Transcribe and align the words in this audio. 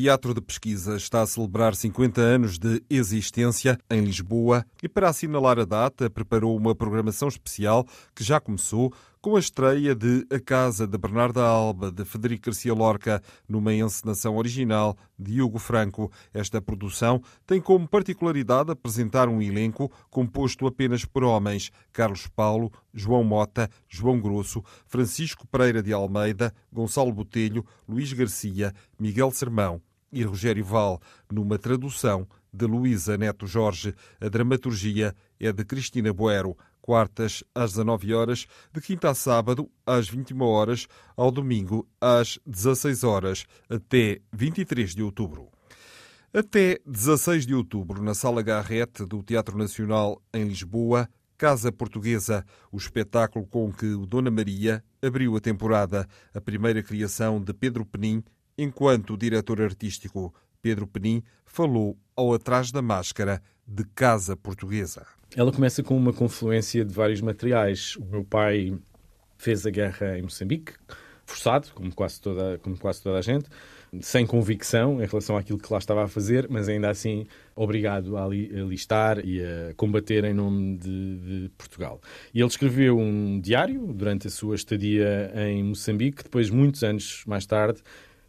Teatro 0.00 0.32
de 0.32 0.40
Pesquisa 0.40 0.96
está 0.96 1.20
a 1.20 1.26
celebrar 1.26 1.74
50 1.74 2.22
anos 2.22 2.58
de 2.58 2.82
existência 2.88 3.78
em 3.90 4.00
Lisboa 4.00 4.64
e, 4.82 4.88
para 4.88 5.10
assinalar 5.10 5.58
a 5.58 5.66
data, 5.66 6.08
preparou 6.08 6.56
uma 6.56 6.74
programação 6.74 7.28
especial 7.28 7.86
que 8.14 8.24
já 8.24 8.40
começou 8.40 8.94
com 9.20 9.36
a 9.36 9.38
estreia 9.38 9.94
de 9.94 10.26
A 10.34 10.40
Casa 10.40 10.86
de 10.86 10.96
Bernarda 10.96 11.42
Alba, 11.42 11.92
de 11.92 12.02
Federico 12.06 12.46
Garcia 12.46 12.72
Lorca, 12.72 13.22
numa 13.46 13.74
encenação 13.74 14.38
original 14.38 14.96
de 15.18 15.42
Hugo 15.42 15.58
Franco. 15.58 16.10
Esta 16.32 16.62
produção 16.62 17.20
tem 17.46 17.60
como 17.60 17.86
particularidade 17.86 18.70
apresentar 18.70 19.28
um 19.28 19.42
elenco 19.42 19.92
composto 20.08 20.66
apenas 20.66 21.04
por 21.04 21.24
homens: 21.24 21.70
Carlos 21.92 22.26
Paulo, 22.26 22.72
João 22.94 23.22
Mota, 23.22 23.68
João 23.86 24.18
Grosso, 24.18 24.64
Francisco 24.86 25.46
Pereira 25.46 25.82
de 25.82 25.92
Almeida, 25.92 26.54
Gonçalo 26.72 27.12
Botelho, 27.12 27.66
Luís 27.86 28.10
Garcia, 28.14 28.72
Miguel 28.98 29.30
Sermão 29.30 29.82
e 30.12 30.22
Rogério 30.22 30.64
Val, 30.64 31.00
numa 31.30 31.58
tradução 31.58 32.26
de 32.52 32.66
Luísa 32.66 33.16
Neto 33.16 33.46
Jorge. 33.46 33.94
A 34.20 34.28
dramaturgia 34.28 35.14
é 35.38 35.52
de 35.52 35.64
Cristina 35.64 36.12
Boero 36.12 36.56
quartas 36.80 37.44
às 37.54 37.70
19 37.70 38.12
horas, 38.14 38.46
de 38.72 38.80
quinta 38.80 39.10
a 39.10 39.14
sábado 39.14 39.70
às 39.86 40.08
21 40.08 40.42
horas, 40.42 40.86
ao 41.16 41.30
domingo 41.30 41.86
às 42.00 42.38
16 42.46 43.04
horas, 43.04 43.46
até 43.68 44.20
23 44.32 44.94
de 44.94 45.02
outubro. 45.02 45.48
Até 46.32 46.80
16 46.86 47.46
de 47.46 47.54
outubro, 47.54 48.02
na 48.02 48.14
Sala 48.14 48.42
Garrete 48.42 49.04
do 49.04 49.22
Teatro 49.22 49.56
Nacional 49.58 50.22
em 50.32 50.44
Lisboa, 50.44 51.08
Casa 51.36 51.72
Portuguesa, 51.72 52.44
o 52.70 52.76
espetáculo 52.76 53.46
com 53.46 53.72
que 53.72 53.86
o 53.94 54.04
Dona 54.04 54.30
Maria 54.30 54.84
abriu 55.02 55.36
a 55.36 55.40
temporada, 55.40 56.06
a 56.34 56.40
primeira 56.40 56.82
criação 56.82 57.42
de 57.42 57.52
Pedro 57.54 57.84
Penin, 57.84 58.22
enquanto 58.62 59.16
diretor 59.16 59.60
artístico. 59.60 60.34
Pedro 60.60 60.86
Penin 60.86 61.22
falou 61.46 61.96
ao 62.14 62.34
Atrás 62.34 62.70
da 62.70 62.82
Máscara 62.82 63.42
de 63.66 63.84
Casa 63.94 64.36
Portuguesa. 64.36 65.06
Ela 65.34 65.50
começa 65.50 65.82
com 65.82 65.96
uma 65.96 66.12
confluência 66.12 66.84
de 66.84 66.92
vários 66.92 67.20
materiais. 67.20 67.96
O 67.96 68.04
meu 68.04 68.24
pai 68.24 68.76
fez 69.38 69.64
a 69.64 69.70
guerra 69.70 70.18
em 70.18 70.22
Moçambique, 70.22 70.74
forçado, 71.24 71.68
como 71.74 71.94
quase 71.94 72.20
toda, 72.20 72.58
como 72.58 72.76
quase 72.76 73.02
toda 73.02 73.18
a 73.18 73.22
gente, 73.22 73.48
sem 74.00 74.26
convicção 74.26 75.02
em 75.02 75.06
relação 75.06 75.36
àquilo 75.36 75.58
que 75.58 75.72
lá 75.72 75.78
estava 75.78 76.04
a 76.04 76.08
fazer, 76.08 76.46
mas 76.50 76.68
ainda 76.68 76.90
assim 76.90 77.26
obrigado 77.56 78.16
a 78.16 78.24
alistar 78.24 79.24
e 79.24 79.40
a 79.40 79.72
combater 79.74 80.24
em 80.24 80.34
nome 80.34 80.76
de, 80.76 81.16
de, 81.18 81.48
Portugal. 81.56 82.00
E 82.34 82.40
ele 82.40 82.48
escreveu 82.48 82.98
um 82.98 83.40
diário 83.40 83.92
durante 83.94 84.26
a 84.26 84.30
sua 84.30 84.54
estadia 84.54 85.32
em 85.34 85.64
Moçambique, 85.64 86.22
depois, 86.22 86.50
muitos 86.50 86.84
anos 86.84 87.24
mais 87.26 87.46
tarde, 87.46 87.82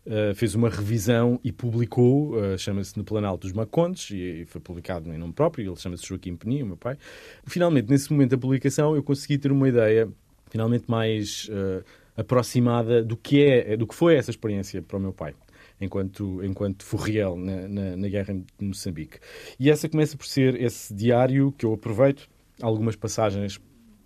Uh, 0.04 0.34
fez 0.34 0.56
uma 0.56 0.68
revisão 0.68 1.40
e 1.44 1.52
publicou, 1.52 2.36
uh, 2.36 2.58
chama-se 2.58 2.98
No 2.98 3.04
Planalto 3.04 3.46
dos 3.46 3.56
Macondes, 3.56 4.10
e, 4.10 4.42
e 4.42 4.46
foi 4.46 4.60
publicado 4.60 5.14
em 5.14 5.18
nome 5.18 5.32
próprio, 5.32 5.70
ele 5.70 5.76
chama-se 5.76 6.08
Joaquim 6.08 6.36
Peninha, 6.36 6.64
o 6.64 6.68
meu 6.68 6.78
pai. 6.78 6.98
Finalmente, 7.46 7.88
nesse 7.88 8.12
momento 8.12 8.32
da 8.32 8.38
publicação, 8.38 8.96
eu 8.96 9.04
consegui 9.04 9.38
ter 9.38 9.52
uma 9.52 9.70
ideia 9.70 10.10
finalmente 10.50 10.86
mais 10.90 11.48
uh, 11.50 11.84
aproximada 12.18 13.04
do 13.04 13.16
que, 13.16 13.44
é, 13.44 13.78
do 13.78 13.86
que 13.86 13.94
foi 13.94 14.16
essa 14.16 14.32
experiência 14.32 14.82
para 14.82 14.98
o 14.98 15.00
meu 15.00 15.14
pai. 15.14 15.34
Enquanto, 15.80 16.44
enquanto 16.44 16.84
Furriel 16.84 17.36
na, 17.36 17.68
na, 17.68 17.98
na 17.98 18.08
guerra 18.08 18.36
de 18.36 18.66
Moçambique. 18.66 19.18
E 19.60 19.70
essa 19.70 19.90
começa 19.90 20.16
por 20.16 20.28
ser 20.28 20.62
esse 20.62 20.94
diário 20.94 21.52
que 21.58 21.66
eu 21.66 21.74
aproveito, 21.74 22.30
algumas 22.62 22.96
passagens 22.96 23.60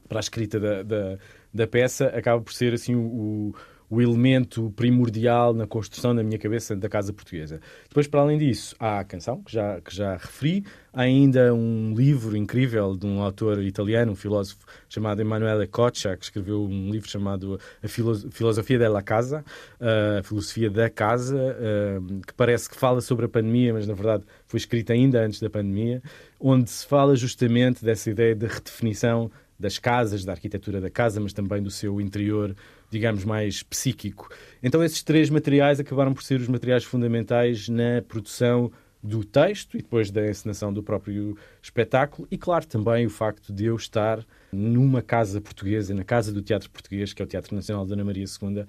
para 0.08 0.20
a 0.20 0.22
escrita 0.22 0.58
da, 0.58 0.84
da, 0.84 1.18
da 1.54 1.68
peça, 1.68 2.08
acaba 2.08 2.42
por 2.42 2.54
ser 2.54 2.74
assim 2.74 2.96
o 2.96 3.54
elemento 3.92 4.72
primordial 4.76 5.54
na 5.54 5.68
construção 5.68 6.14
na 6.14 6.24
minha 6.24 6.38
cabeça 6.38 6.76
da 6.76 6.90
casa 6.90 7.14
portuguesa. 7.14 7.60
Depois, 7.88 8.08
para 8.08 8.22
além 8.22 8.38
disso, 8.38 8.76
há 8.80 9.00
a 9.00 9.04
canção, 9.04 9.42
que 9.44 9.54
já, 9.54 9.80
que 9.82 9.96
já 9.96 10.14
referi, 10.14 10.66
há 10.94 11.02
ainda 11.02 11.54
um 11.54 11.94
livro 11.96 12.36
incrível 12.36 12.96
de 12.96 13.06
um 13.06 13.22
autor 13.22 13.62
italiano, 13.62 14.14
um 14.14 14.16
filósofo 14.16 14.66
chamado 14.90 15.22
Emanuele 15.22 15.68
Coccia, 15.68 16.18
que 16.18 16.26
escreveu 16.26 16.64
um 16.64 16.90
livro 16.90 17.10
chamado 17.10 17.60
A 17.84 17.88
Filosofia 17.88 18.80
della 18.80 19.02
Casa, 19.02 19.44
a 20.20 20.24
Filosofia 20.24 20.70
da 20.70 20.90
Casa, 20.90 21.56
que 22.26 22.34
parece 22.34 22.70
que 22.70 22.76
fala 22.76 23.02
sobre 23.02 23.26
a 23.26 23.30
pandemia, 23.30 23.74
mas 23.74 23.88
na 23.88 23.94
verdade 23.94 24.24
foi 24.48 24.58
escrita 24.58 24.94
ainda 24.94 25.24
antes 25.24 25.40
da 25.40 25.50
pandemia, 25.50 26.02
onde 26.40 26.70
se 26.70 26.86
fala 26.86 27.16
justamente 27.16 27.84
dessa 27.84 28.10
ideia 28.10 28.36
de 28.36 28.46
redefinição 28.46 29.32
das 29.60 29.80
casas, 29.80 30.26
da 30.26 30.34
arquitetura 30.34 30.82
da 30.82 30.90
casa, 30.90 31.20
mas 31.20 31.34
também 31.34 31.62
do 31.62 31.72
seu 31.72 32.02
interior 32.02 32.56
digamos, 32.90 33.26
mais 33.26 33.64
psíquico. 33.64 34.30
Então, 34.62 34.84
esses 34.84 35.04
três 35.04 35.30
materiais 35.30 35.80
acabaram 35.80 36.14
por 36.14 36.24
ser 36.24 36.40
os 36.40 36.48
materiais 36.48 36.84
fundamentais 36.84 37.68
na 37.68 38.02
produção 38.08 38.72
do 39.06 39.24
texto 39.24 39.78
e 39.78 39.82
depois 39.82 40.10
da 40.10 40.28
encenação 40.28 40.74
do 40.74 40.82
próprio 40.82 41.38
espetáculo 41.62 42.28
e, 42.32 42.38
claro, 42.38 42.66
também 42.66 43.06
o 43.06 43.10
facto 43.10 43.54
de 43.54 43.66
eu 43.66 43.76
estar 43.76 44.26
numa 44.52 45.02
casa 45.02 45.40
portuguesa, 45.40 45.94
na 45.94 46.04
casa 46.04 46.32
do 46.32 46.42
teatro 46.42 46.70
português, 46.70 47.14
que 47.14 47.22
é 47.22 47.26
o 47.26 47.28
Teatro 47.28 47.54
Nacional 47.56 47.86
de 47.86 47.94
Ana 47.94 48.04
Maria 48.04 48.24
II, 48.24 48.62
uh, 48.62 48.66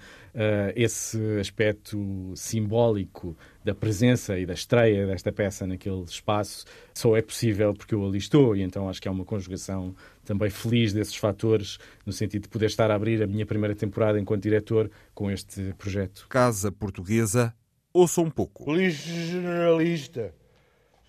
esse 0.74 1.18
aspecto 1.40 2.32
simbólico 2.34 3.36
da 3.64 3.74
presença 3.74 4.38
e 4.38 4.44
da 4.44 4.54
estreia 4.54 5.06
desta 5.06 5.32
peça 5.32 5.66
naquele 5.66 6.02
espaço 6.02 6.64
só 6.92 7.16
é 7.16 7.22
possível 7.22 7.72
porque 7.72 7.94
eu 7.94 8.04
ali 8.04 8.18
estou 8.18 8.56
e 8.56 8.62
então 8.62 8.88
acho 8.88 9.00
que 9.00 9.08
é 9.08 9.10
uma 9.10 9.24
conjugação 9.24 9.94
também 10.24 10.50
feliz 10.50 10.92
desses 10.92 11.14
fatores, 11.14 11.78
no 12.04 12.12
sentido 12.12 12.42
de 12.42 12.48
poder 12.48 12.66
estar 12.66 12.90
a 12.90 12.94
abrir 12.94 13.22
a 13.22 13.26
minha 13.26 13.46
primeira 13.46 13.74
temporada 13.74 14.18
enquanto 14.18 14.42
diretor 14.42 14.90
com 15.14 15.30
este 15.30 15.72
projeto. 15.78 16.26
Casa 16.28 16.72
Portuguesa 16.72 17.54
Ouça 17.96 18.20
um 18.20 18.28
pouco. 18.28 18.74
Lixo 18.74 19.08
generalista. 19.08 20.34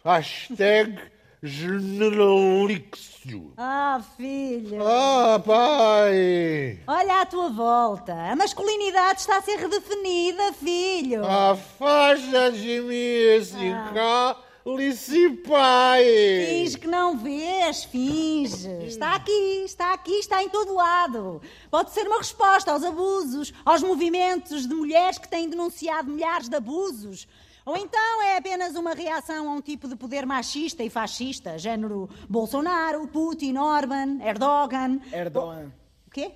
Hashtag 0.06 0.98
generalixo. 1.44 3.52
Ah, 3.58 4.02
filho. 4.16 4.88
Ah, 4.88 5.38
pai. 5.46 6.80
Olha 6.88 7.20
à 7.20 7.26
tua 7.26 7.50
volta. 7.50 8.14
A 8.14 8.38
masculinidade 8.38 9.20
está 9.20 9.40
a 9.40 9.42
ser 9.42 9.58
redefinida, 9.58 10.54
filho. 10.54 11.26
Ah, 11.26 11.58
faixa 11.78 12.54
de 12.54 12.80
mim 12.80 13.36
assim 13.38 13.70
ah. 13.70 13.92
cá 13.94 14.38
Licipai! 14.76 16.04
Finge 16.46 16.78
que 16.78 16.88
não 16.88 17.18
vês, 17.18 17.86
finge. 17.86 18.70
Está 18.84 19.16
aqui, 19.16 19.64
está 19.64 19.94
aqui, 19.94 20.12
está 20.12 20.44
em 20.44 20.50
todo 20.50 20.74
lado. 20.74 21.42
Pode 21.72 21.92
ser 21.92 22.06
uma 22.06 22.18
resposta 22.18 22.74
aos 22.74 22.84
abusos, 22.84 23.54
aos 23.64 23.82
movimentos 23.82 24.68
de 24.68 24.76
mulheres 24.76 25.18
que 25.18 25.30
têm 25.30 25.50
denunciado 25.50 26.12
milhares 26.12 26.50
de 26.50 26.56
abusos. 26.58 27.30
Ou 27.66 27.78
então 27.78 28.24
é 28.24 28.38
apenas 28.38 28.76
uma 28.76 28.94
reação 28.94 29.50
a 29.50 29.54
um 29.54 29.62
tipo 29.62 29.88
de 29.88 29.96
poder 29.96 30.26
machista 30.26 30.84
e 30.84 30.90
fascista, 30.90 31.58
género 31.58 32.10
Bolsonaro, 32.30 33.08
Putin, 33.08 33.56
Orban, 33.56 34.20
Erdogan. 34.22 35.00
Erdogan. 35.14 35.72
O 36.06 36.12
quê? 36.12 36.34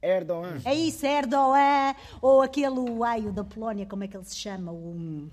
Erdogan. 0.00 0.62
É 0.64 0.74
isso, 0.74 1.04
Erdogan. 1.04 1.94
Ou 2.22 2.40
aquele, 2.40 3.02
ai, 3.04 3.26
o 3.26 3.32
da 3.32 3.44
Polónia, 3.44 3.84
como 3.84 4.04
é 4.04 4.08
que 4.08 4.16
ele 4.16 4.24
se 4.24 4.36
chama? 4.36 4.72
O... 4.72 5.28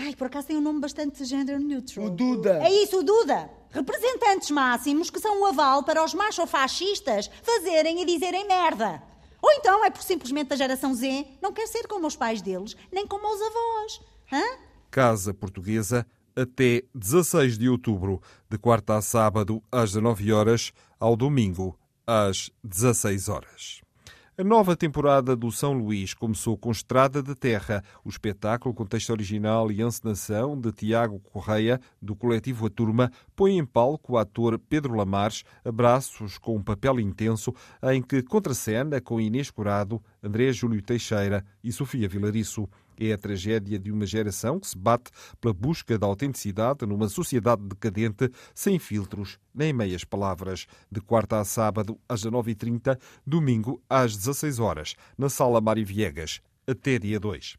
Ai, 0.00 0.14
por 0.14 0.28
acaso 0.28 0.46
tem 0.46 0.56
um 0.56 0.60
nome 0.60 0.80
bastante 0.80 1.24
gender 1.24 1.58
neutral. 1.58 2.06
O 2.06 2.10
Duda. 2.10 2.60
É 2.62 2.70
isso, 2.70 3.00
o 3.00 3.02
Duda. 3.02 3.50
Representantes 3.70 4.50
máximos 4.50 5.10
que 5.10 5.18
são 5.18 5.42
o 5.42 5.46
aval 5.46 5.82
para 5.82 6.04
os 6.04 6.14
machofascistas 6.14 7.28
fazerem 7.42 8.00
e 8.00 8.06
dizerem 8.06 8.46
merda. 8.46 9.02
Ou 9.42 9.50
então 9.52 9.84
é 9.84 9.90
por 9.90 10.02
simplesmente 10.02 10.52
a 10.52 10.56
geração 10.56 10.94
Z 10.94 11.26
não 11.42 11.52
quer 11.52 11.66
ser 11.66 11.86
como 11.88 12.06
os 12.06 12.14
pais 12.14 12.40
deles, 12.40 12.76
nem 12.92 13.06
como 13.06 13.26
os 13.26 13.40
avós. 13.42 14.00
Hã? 14.32 14.58
Casa 14.90 15.34
Portuguesa 15.34 16.06
até 16.36 16.84
16 16.94 17.58
de 17.58 17.68
outubro, 17.68 18.22
de 18.48 18.56
quarta 18.56 18.96
a 18.96 19.02
sábado 19.02 19.60
às 19.70 19.90
19 19.90 20.32
horas, 20.32 20.72
ao 21.00 21.16
domingo 21.16 21.76
às 22.06 22.50
16 22.62 23.28
horas. 23.28 23.80
A 24.40 24.44
nova 24.44 24.76
temporada 24.76 25.34
do 25.34 25.50
São 25.50 25.72
Luís 25.72 26.14
começou 26.14 26.56
com 26.56 26.70
Estrada 26.70 27.20
de 27.20 27.34
Terra. 27.34 27.82
O 28.04 28.08
espetáculo, 28.08 28.72
com 28.72 28.86
texto 28.86 29.10
original 29.10 29.68
e 29.68 29.82
encenação 29.82 30.56
de 30.56 30.70
Tiago 30.70 31.18
Correia, 31.18 31.80
do 32.00 32.14
coletivo 32.14 32.64
A 32.64 32.70
Turma, 32.70 33.10
põe 33.34 33.58
em 33.58 33.66
palco 33.66 34.12
o 34.12 34.16
ator 34.16 34.56
Pedro 34.56 34.94
Lamares, 34.94 35.42
abraços 35.64 36.38
com 36.38 36.54
um 36.54 36.62
papel 36.62 37.00
intenso, 37.00 37.52
em 37.82 38.00
que 38.00 38.22
contracena 38.22 39.00
com 39.00 39.20
Inês 39.20 39.50
Curado, 39.50 40.00
André 40.22 40.52
Júlio 40.52 40.80
Teixeira 40.82 41.44
e 41.64 41.72
Sofia 41.72 42.08
Vilariço. 42.08 42.68
É 42.98 43.12
a 43.12 43.18
tragédia 43.18 43.78
de 43.78 43.92
uma 43.92 44.04
geração 44.04 44.58
que 44.58 44.66
se 44.66 44.76
bate 44.76 45.10
pela 45.40 45.54
busca 45.54 45.98
da 45.98 46.06
autenticidade 46.06 46.84
numa 46.84 47.08
sociedade 47.08 47.62
decadente, 47.62 48.30
sem 48.54 48.78
filtros 48.78 49.38
nem 49.54 49.72
meias 49.72 50.04
palavras. 50.04 50.66
De 50.90 51.00
quarta 51.00 51.38
a 51.38 51.44
sábado, 51.44 51.98
às 52.08 52.24
19h30, 52.24 52.98
domingo, 53.26 53.80
às 53.88 54.16
16 54.16 54.58
horas, 54.58 54.94
na 55.16 55.28
Sala 55.28 55.60
Mário 55.60 55.86
Viegas, 55.86 56.40
até 56.66 56.98
dia 56.98 57.20
2. 57.20 57.56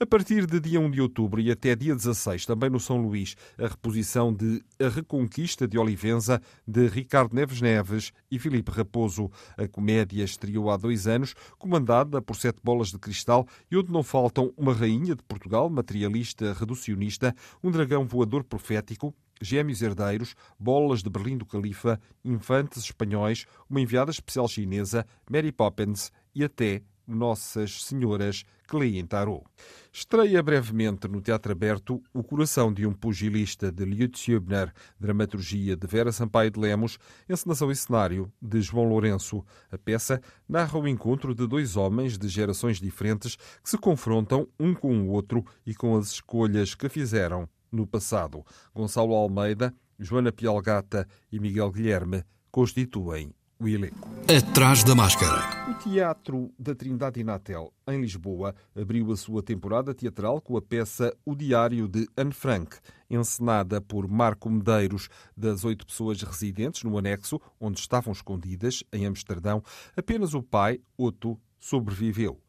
A 0.00 0.06
partir 0.06 0.46
de 0.46 0.60
dia 0.60 0.80
1 0.80 0.90
de 0.90 1.00
outubro 1.00 1.40
e 1.40 1.50
até 1.50 1.74
dia 1.74 1.94
16, 1.94 2.46
também 2.46 2.68
no 2.68 2.80
São 2.80 3.00
Luís, 3.00 3.36
a 3.58 3.68
reposição 3.68 4.32
de 4.32 4.62
A 4.80 4.88
Reconquista 4.88 5.68
de 5.68 5.78
Olivenza, 5.78 6.40
de 6.66 6.88
Ricardo 6.88 7.34
Neves 7.34 7.60
Neves 7.60 8.12
e 8.30 8.38
Filipe 8.38 8.70
Raposo. 8.70 9.30
A 9.56 9.68
comédia 9.68 10.24
estreou 10.24 10.70
há 10.70 10.76
dois 10.76 11.06
anos, 11.06 11.34
comandada 11.58 12.20
por 12.20 12.36
Sete 12.36 12.60
Bolas 12.62 12.90
de 12.90 12.98
Cristal 12.98 13.46
e 13.70 13.76
onde 13.76 13.92
não 13.92 14.02
faltam 14.02 14.52
uma 14.56 14.72
rainha 14.72 15.14
de 15.14 15.22
Portugal, 15.22 15.70
materialista 15.70 16.52
reducionista, 16.52 17.34
um 17.62 17.70
dragão 17.70 18.06
voador 18.06 18.44
profético, 18.44 19.14
gêmeos 19.40 19.82
herdeiros, 19.82 20.34
bolas 20.58 21.02
de 21.02 21.10
Berlim 21.10 21.36
do 21.36 21.46
Califa, 21.46 22.00
infantes 22.24 22.82
espanhóis, 22.84 23.46
uma 23.68 23.80
enviada 23.80 24.10
especial 24.10 24.48
chinesa, 24.48 25.06
Mary 25.30 25.52
Poppins 25.52 26.10
e 26.34 26.44
até 26.44 26.82
nossas 27.06 27.84
Senhoras 27.84 28.44
que 28.66 29.02
tarot. 29.04 29.44
Estreia 29.92 30.42
brevemente 30.42 31.06
no 31.06 31.20
Teatro 31.20 31.52
Aberto 31.52 32.02
O 32.12 32.22
Coração 32.22 32.72
de 32.72 32.86
um 32.86 32.92
Pugilista, 32.92 33.70
de 33.70 33.84
Lutz 33.84 34.26
Hübner, 34.26 34.72
dramaturgia 34.98 35.76
de 35.76 35.86
Vera 35.86 36.10
Sampaio 36.10 36.50
de 36.50 36.58
Lemos, 36.58 36.98
encenação 37.28 37.70
e 37.70 37.76
cenário 37.76 38.32
de 38.42 38.60
João 38.60 38.88
Lourenço. 38.88 39.44
A 39.70 39.78
peça 39.78 40.20
narra 40.48 40.78
o 40.78 40.88
encontro 40.88 41.34
de 41.34 41.46
dois 41.46 41.76
homens 41.76 42.18
de 42.18 42.28
gerações 42.28 42.80
diferentes 42.80 43.36
que 43.36 43.70
se 43.70 43.78
confrontam 43.78 44.48
um 44.58 44.74
com 44.74 44.98
o 45.02 45.08
outro 45.08 45.44
e 45.64 45.74
com 45.74 45.96
as 45.96 46.08
escolhas 46.08 46.74
que 46.74 46.88
fizeram 46.88 47.48
no 47.70 47.86
passado. 47.86 48.44
Gonçalo 48.74 49.14
Almeida, 49.14 49.74
Joana 49.98 50.32
Pialgata 50.32 51.06
e 51.30 51.38
Miguel 51.38 51.70
Guilherme 51.70 52.24
constituem 52.50 53.32
o 53.58 53.68
elenco. 53.68 54.08
Atrás 54.28 54.82
da 54.82 54.94
máscara. 54.94 55.70
O 55.70 55.74
Teatro 55.74 56.52
da 56.58 56.74
Trindade 56.74 57.20
Inatel, 57.20 57.72
em 57.86 58.00
Lisboa, 58.00 58.54
abriu 58.74 59.12
a 59.12 59.16
sua 59.16 59.42
temporada 59.42 59.94
teatral 59.94 60.40
com 60.40 60.56
a 60.56 60.62
peça 60.62 61.14
O 61.24 61.34
Diário 61.34 61.88
de 61.88 62.08
Anne 62.16 62.32
Frank, 62.32 62.76
encenada 63.08 63.80
por 63.80 64.08
Marco 64.08 64.50
Medeiros. 64.50 65.08
Das 65.36 65.64
oito 65.64 65.86
pessoas 65.86 66.22
residentes 66.22 66.82
no 66.82 66.98
anexo, 66.98 67.40
onde 67.60 67.80
estavam 67.80 68.12
escondidas, 68.12 68.82
em 68.92 69.06
Amsterdão, 69.06 69.62
apenas 69.96 70.34
o 70.34 70.42
pai, 70.42 70.80
Otto, 70.96 71.38
sobreviveu. 71.58 72.40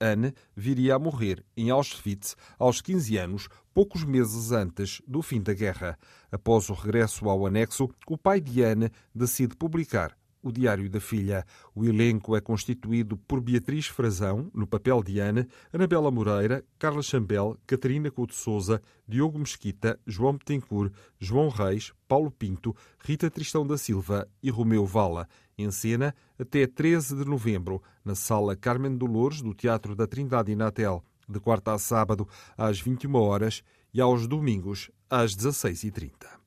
Anne 0.00 0.34
viria 0.54 0.96
a 0.96 0.98
morrer 0.98 1.44
em 1.56 1.70
Auschwitz 1.70 2.36
aos 2.58 2.80
15 2.80 3.16
anos, 3.16 3.48
poucos 3.72 4.04
meses 4.04 4.52
antes 4.52 5.00
do 5.06 5.22
fim 5.22 5.40
da 5.40 5.54
guerra. 5.54 5.98
Após 6.30 6.68
o 6.68 6.74
regresso 6.74 7.28
ao 7.28 7.46
anexo, 7.46 7.88
o 8.08 8.18
pai 8.18 8.40
de 8.40 8.62
Anne 8.62 8.90
decide 9.14 9.56
publicar 9.56 10.16
o 10.44 10.52
Diário 10.52 10.88
da 10.90 11.00
Filha. 11.00 11.44
O 11.74 11.84
elenco 11.84 12.36
é 12.36 12.40
constituído 12.40 13.16
por 13.16 13.40
Beatriz 13.40 13.86
Frazão, 13.86 14.50
no 14.52 14.66
papel 14.66 15.02
de 15.02 15.18
Ana, 15.18 15.48
Anabela 15.72 16.10
Moreira, 16.10 16.62
Carla 16.78 17.02
Chambel, 17.02 17.56
Catarina 17.66 18.10
Couto 18.10 18.34
Souza, 18.34 18.80
Diogo 19.08 19.38
Mesquita, 19.38 19.98
João 20.06 20.34
Betancourt, 20.34 20.92
João 21.18 21.48
Reis, 21.48 21.92
Paulo 22.06 22.30
Pinto, 22.30 22.76
Rita 23.02 23.30
Tristão 23.30 23.66
da 23.66 23.78
Silva 23.78 24.28
e 24.42 24.50
Romeu 24.50 24.84
Vala. 24.84 25.26
Em 25.56 25.70
cena 25.70 26.14
até 26.38 26.66
13 26.66 27.16
de 27.16 27.24
novembro, 27.24 27.82
na 28.04 28.14
Sala 28.14 28.54
Carmen 28.54 28.94
Dolores 28.96 29.40
do 29.40 29.54
Teatro 29.54 29.96
da 29.96 30.06
Trindade 30.06 30.52
Inatel, 30.52 31.02
de 31.26 31.40
quarta 31.40 31.72
a 31.72 31.78
sábado 31.78 32.28
às 32.56 32.78
21 32.78 33.14
horas 33.14 33.62
e 33.94 34.00
aos 34.00 34.26
domingos 34.26 34.90
às 35.08 35.34
16h30. 35.34 36.43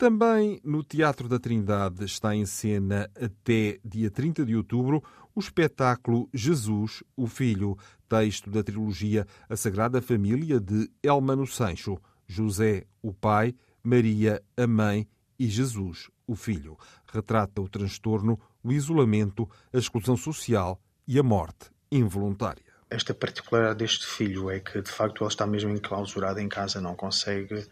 Também 0.00 0.58
no 0.64 0.82
Teatro 0.82 1.28
da 1.28 1.38
Trindade 1.38 2.06
está 2.06 2.34
em 2.34 2.46
cena 2.46 3.10
até 3.14 3.78
dia 3.84 4.10
30 4.10 4.46
de 4.46 4.56
outubro 4.56 5.04
o 5.34 5.40
espetáculo 5.40 6.26
Jesus, 6.32 7.04
o 7.14 7.26
Filho, 7.26 7.76
texto 8.08 8.50
da 8.50 8.62
trilogia 8.62 9.26
A 9.46 9.54
Sagrada 9.56 10.00
Família 10.00 10.58
de 10.58 10.90
Elmano 11.02 11.46
Sancho, 11.46 12.00
José, 12.26 12.86
o 13.02 13.12
pai, 13.12 13.54
Maria, 13.82 14.42
a 14.56 14.66
mãe 14.66 15.06
e 15.38 15.46
Jesus, 15.46 16.08
o 16.26 16.34
filho. 16.34 16.78
Retrata 17.12 17.60
o 17.60 17.68
transtorno, 17.68 18.40
o 18.64 18.72
isolamento, 18.72 19.46
a 19.70 19.76
exclusão 19.76 20.16
social 20.16 20.80
e 21.06 21.18
a 21.18 21.22
morte 21.22 21.70
involuntária. 21.92 22.64
Esta 22.88 23.12
particularidade 23.12 23.80
deste 23.80 24.06
filho 24.06 24.50
é 24.50 24.60
que, 24.60 24.80
de 24.80 24.90
facto, 24.90 25.22
ele 25.22 25.28
está 25.28 25.46
mesmo 25.46 25.68
enclausurado 25.68 26.40
em 26.40 26.48
casa, 26.48 26.80
não 26.80 26.96
consegue 26.96 27.66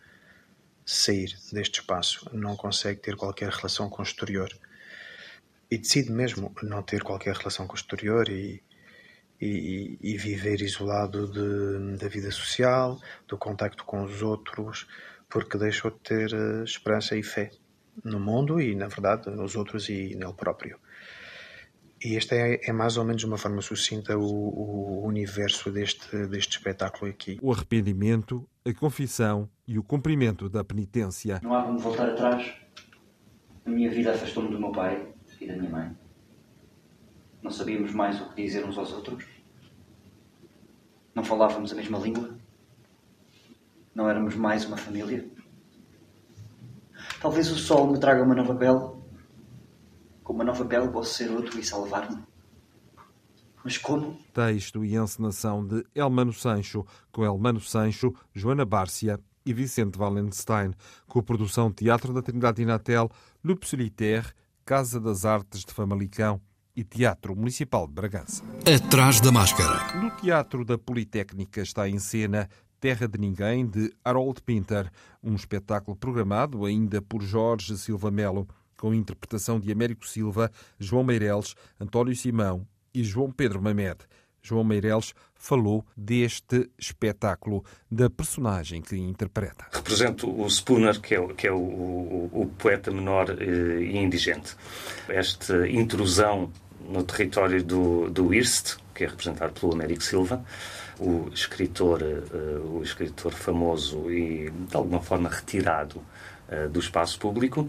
sair 0.89 1.37
deste 1.53 1.81
espaço, 1.81 2.31
não 2.33 2.57
consegue 2.57 3.01
ter 3.01 3.15
qualquer 3.15 3.51
relação 3.51 3.91
com 3.91 4.01
o 4.01 4.05
exterior 4.05 4.49
e 5.71 5.77
decide 5.77 6.11
mesmo 6.11 6.51
não 6.63 6.83
ter 6.83 7.03
qualquer 7.03 7.35
relação 7.35 7.67
com 7.67 7.75
o 7.75 7.77
exterior 7.77 8.27
e, 8.31 8.63
e, 9.39 9.99
e 10.01 10.17
viver 10.17 10.63
isolado 10.63 11.31
de, 11.31 11.99
da 11.99 12.09
vida 12.09 12.31
social, 12.31 12.99
do 13.27 13.37
contacto 13.37 13.85
com 13.85 14.03
os 14.03 14.23
outros, 14.23 14.87
porque 15.29 15.59
deixou 15.59 15.91
de 15.91 15.99
ter 15.99 16.33
eh, 16.33 16.65
esperança 16.65 17.15
e 17.15 17.23
fé 17.23 17.51
no 18.03 18.19
mundo 18.19 18.59
e, 18.59 18.75
na 18.75 18.89
verdade, 18.89 19.29
nos 19.29 19.57
outros 19.57 19.91
e 19.91 20.15
nele 20.15 20.33
próprio. 20.33 20.79
E 22.03 22.17
esta 22.17 22.35
é, 22.35 22.61
é, 22.63 22.73
mais 22.73 22.97
ou 22.97 23.05
menos 23.05 23.21
de 23.21 23.27
uma 23.27 23.37
forma 23.37 23.61
sucinta 23.61 24.17
o, 24.17 24.23
o, 24.23 25.07
universo 25.07 25.71
deste, 25.71 26.27
deste 26.29 26.57
espetáculo 26.57 27.11
aqui. 27.11 27.39
O 27.43 27.53
arrependimento, 27.53 28.49
a 28.69 28.75
confissão 28.75 29.49
e 29.67 29.79
o 29.79 29.83
cumprimento 29.83 30.49
da 30.49 30.63
penitência. 30.63 31.41
Não 31.43 31.55
há 31.55 31.63
como 31.63 31.79
voltar 31.79 32.09
atrás. 32.09 32.55
A 33.65 33.71
minha 33.71 33.91
vida 33.91 34.13
afastou-me 34.13 34.51
do 34.51 34.61
meu 34.61 34.73
pai 34.73 35.09
e 35.41 35.47
da 35.47 35.57
minha 35.57 35.71
mãe. 35.71 35.97
Não 37.43 37.51
sabíamos 37.51 37.93
mais 37.93 38.21
o 38.21 38.29
que 38.31 38.43
dizer 38.43 38.65
uns 38.65 38.77
aos 38.77 38.93
outros. 38.93 39.25
Não 41.15 41.25
falávamos 41.25 41.73
a 41.73 41.77
mesma 41.77 41.99
língua. 41.99 42.37
Não 43.95 44.09
éramos 44.09 44.35
mais 44.35 44.65
uma 44.65 44.77
família. 44.77 45.29
Talvez 47.21 47.51
o 47.51 47.57
sol 47.57 47.91
me 47.91 47.99
traga 47.99 48.23
uma 48.23 48.35
nova 48.35 48.55
pele 48.55 48.99
com 50.29 50.35
uma 50.35 50.45
nova 50.45 50.63
pele 50.63 50.89
posso 50.89 51.15
ser 51.15 51.31
outro 51.31 51.59
e 51.59 51.65
salvar-me. 51.65 52.23
Mas 53.69 53.77
como? 53.77 54.19
Texto 54.33 54.83
e 54.83 54.97
encenação 54.97 55.63
de 55.63 55.85
Elmano 55.95 56.33
Sancho, 56.33 56.87
com 57.13 57.23
Elmano 57.23 57.61
Sancho, 57.61 58.15
Joana 58.33 58.65
Bárcia 58.65 59.21
e 59.45 59.53
Vicente 59.53 59.99
Wallenstein, 59.99 60.73
com 61.07 61.19
a 61.19 61.23
produção 61.23 61.71
Teatro 61.71 62.15
da 62.15 62.23
Trindade 62.23 62.63
Inatel, 62.63 63.11
Lupe 63.45 63.69
Solitaire, 63.69 64.29
Casa 64.65 64.99
das 64.99 65.27
Artes 65.27 65.67
de 65.67 65.75
Famalicão 65.75 66.41
e 66.75 66.83
Teatro 66.83 67.37
Municipal 67.37 67.87
de 67.87 67.93
Bragança. 67.93 68.43
Atrás 68.75 69.21
da 69.21 69.31
máscara. 69.31 70.01
No 70.01 70.13
Teatro 70.13 70.65
da 70.65 70.79
Politécnica 70.79 71.61
está 71.61 71.87
em 71.87 71.99
cena 71.99 72.49
Terra 72.81 73.07
de 73.07 73.19
Ninguém, 73.19 73.67
de 73.67 73.93
Harold 74.03 74.41
Pinter, 74.41 74.91
um 75.23 75.35
espetáculo 75.35 75.95
programado 75.95 76.65
ainda 76.65 77.03
por 77.03 77.21
Jorge 77.21 77.77
Silva 77.77 78.11
Melo 78.11 78.49
com 78.79 78.95
interpretação 78.95 79.61
de 79.61 79.71
Américo 79.71 80.07
Silva, 80.07 80.51
João 80.79 81.05
Meireles, 81.05 81.55
António 81.79 82.17
Simão 82.17 82.67
e 82.95 83.03
João 83.05 83.31
Pedro 83.31 83.61
Mamed. 83.61 83.99
João 84.43 84.65
Meireles 84.65 85.15
falou 85.35 85.85
deste 85.97 86.71
espetáculo, 86.79 87.65
da 87.91 88.09
personagem 88.09 88.81
que 88.81 88.97
interpreta. 88.97 89.67
Represento 89.73 90.29
o 90.29 90.49
Spooner, 90.49 91.01
que 91.01 91.15
é, 91.15 91.27
que 91.35 91.47
é 91.47 91.53
o, 91.53 91.57
o, 91.57 92.31
o, 92.33 92.47
poeta 92.59 92.91
menor 92.91 93.31
eh, 93.31 93.81
e 93.81 93.97
indigente. 93.99 94.57
Esta 95.09 95.69
intrusão 95.69 96.51
no 96.89 97.03
território 97.05 97.63
do, 97.63 98.09
do 98.11 98.33
Irst, 98.33 98.77
que 98.95 99.05
é 99.05 99.07
representado 99.07 99.53
pelo 99.53 99.75
Américo 99.75 100.03
Silva, 100.03 100.45
o 100.99 101.29
escritor, 101.33 102.03
uh, 102.03 102.79
o 102.79 102.83
escritor 102.83 103.33
famoso 103.33 104.11
e 104.11 104.51
de 104.51 104.77
alguma 104.77 105.01
forma 105.01 105.29
retirado 105.29 106.03
uh, 106.49 106.69
do 106.69 106.81
espaço 106.81 107.19
público, 107.19 107.69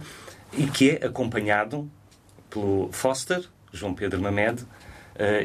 e 0.54 0.66
que 0.66 0.92
é 0.92 1.06
acompanhado 1.06 1.90
pelo 2.50 2.90
Foster, 2.92 3.44
João 3.72 3.94
Pedro 3.94 4.20
Mamed, 4.20 4.66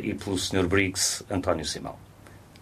e 0.02 0.14
pelo 0.14 0.38
Sr. 0.38 0.66
Briggs, 0.66 1.24
António 1.30 1.64
Simão. 1.64 1.96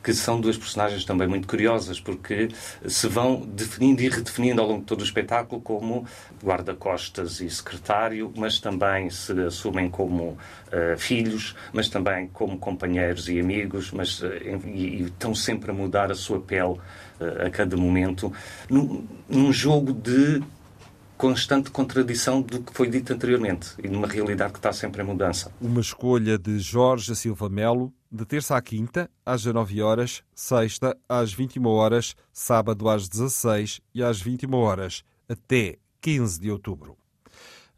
que 0.03 0.13
são 0.13 0.41
duas 0.41 0.57
personagens 0.57 1.05
também 1.05 1.29
muito 1.29 1.47
curiosas, 1.47 2.01
porque 2.01 2.49
se 2.87 3.07
vão 3.07 3.41
definindo 3.41 4.03
e 4.03 4.09
redefinindo 4.09 4.61
ao 4.61 4.67
longo 4.67 4.81
de 4.81 4.87
todo 4.87 5.01
o 5.01 5.05
espetáculo 5.05 5.61
como 5.61 6.05
guarda-costas 6.43 7.41
e 7.41 7.49
secretário, 7.49 8.33
mas 8.37 8.59
também 8.59 9.11
se 9.11 9.33
assumem 9.43 9.89
como 9.89 10.31
uh, 10.31 10.99
filhos, 10.99 11.55
mas 11.73 11.89
também 11.89 12.27
como 12.33 12.59
companheiros 12.59 13.29
e 13.29 13.39
amigos, 13.39 13.93
mas, 13.93 14.21
uh, 14.23 14.27
e, 14.67 15.03
e, 15.03 15.03
estão 15.05 15.35
sempre 15.35 15.71
a 15.71 15.75
mudar 15.75 16.11
a 16.11 16.17
sua 16.17 16.41
pele 16.41 16.73
uh, 16.73 17.47
a 17.47 17.51
cada 17.51 17.77
momento, 17.77 18.33
num, 18.69 19.07
num 19.29 19.53
jogo 19.53 19.93
de 19.93 20.43
constante 21.23 21.71
contradição 21.71 22.43
do 22.43 22.61
que 22.61 22.75
foi 22.75 22.89
dito 22.89 23.13
anteriormente 23.13 23.77
e 23.81 23.87
numa 23.87 24.09
realidade 24.09 24.55
que 24.55 24.59
está 24.59 24.73
sempre 24.73 25.03
em 25.03 25.07
mudança. 25.07 25.53
Uma 25.61 25.81
escolha 25.81 26.37
de 26.37 26.59
Jorge 26.59 27.15
Silva 27.15 27.49
Melo, 27.49 27.93
de 28.11 28.27
terça 28.27 28.57
à 28.57 28.61
quinta, 28.61 29.09
às 29.25 29.45
19 29.45 29.81
horas, 29.83 30.25
sexta 30.35 30.99
às 31.09 31.33
21 31.33 31.65
horas, 31.65 32.17
sábado 32.33 32.89
às 32.89 33.09
16 33.09 33.81
e 33.95 34.03
às 34.03 34.21
21 34.21 34.53
horas, 34.53 35.05
até 35.29 35.77
15 36.01 36.41
de 36.41 36.51
outubro. 36.51 36.97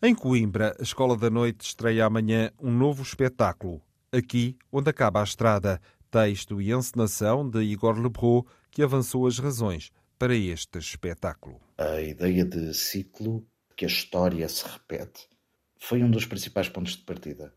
Em 0.02 0.14
Coimbra, 0.14 0.74
a 0.80 0.82
Escola 0.82 1.14
da 1.14 1.28
Noite 1.28 1.66
estreia 1.66 2.06
amanhã 2.06 2.50
um 2.58 2.72
novo 2.72 3.02
espetáculo, 3.02 3.82
aqui 4.10 4.56
onde 4.72 4.88
acaba 4.88 5.20
a 5.20 5.24
estrada, 5.24 5.78
texto 6.10 6.62
e 6.62 6.72
encenação 6.72 7.46
de 7.46 7.60
Igor 7.60 8.00
Lebrou, 8.00 8.46
que 8.70 8.82
avançou 8.82 9.26
as 9.26 9.38
razões 9.38 9.92
para 10.18 10.34
este 10.34 10.78
espetáculo. 10.78 11.60
A 11.76 12.00
ideia 12.00 12.44
de 12.44 12.72
ciclo, 12.74 13.46
que 13.76 13.84
a 13.84 13.88
história 13.88 14.48
se 14.48 14.64
repete, 14.66 15.28
foi 15.78 16.02
um 16.02 16.10
dos 16.10 16.26
principais 16.26 16.68
pontos 16.68 16.96
de 16.96 17.02
partida. 17.02 17.52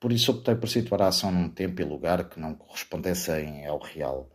Por 0.00 0.12
isso 0.12 0.32
optei 0.32 0.54
por 0.54 0.68
situar 0.68 1.02
a 1.02 1.08
ação 1.08 1.30
num 1.30 1.48
tempo 1.48 1.80
e 1.80 1.84
lugar 1.84 2.28
que 2.28 2.40
não 2.40 2.54
correspondessem 2.54 3.66
ao 3.66 3.78
real. 3.78 4.30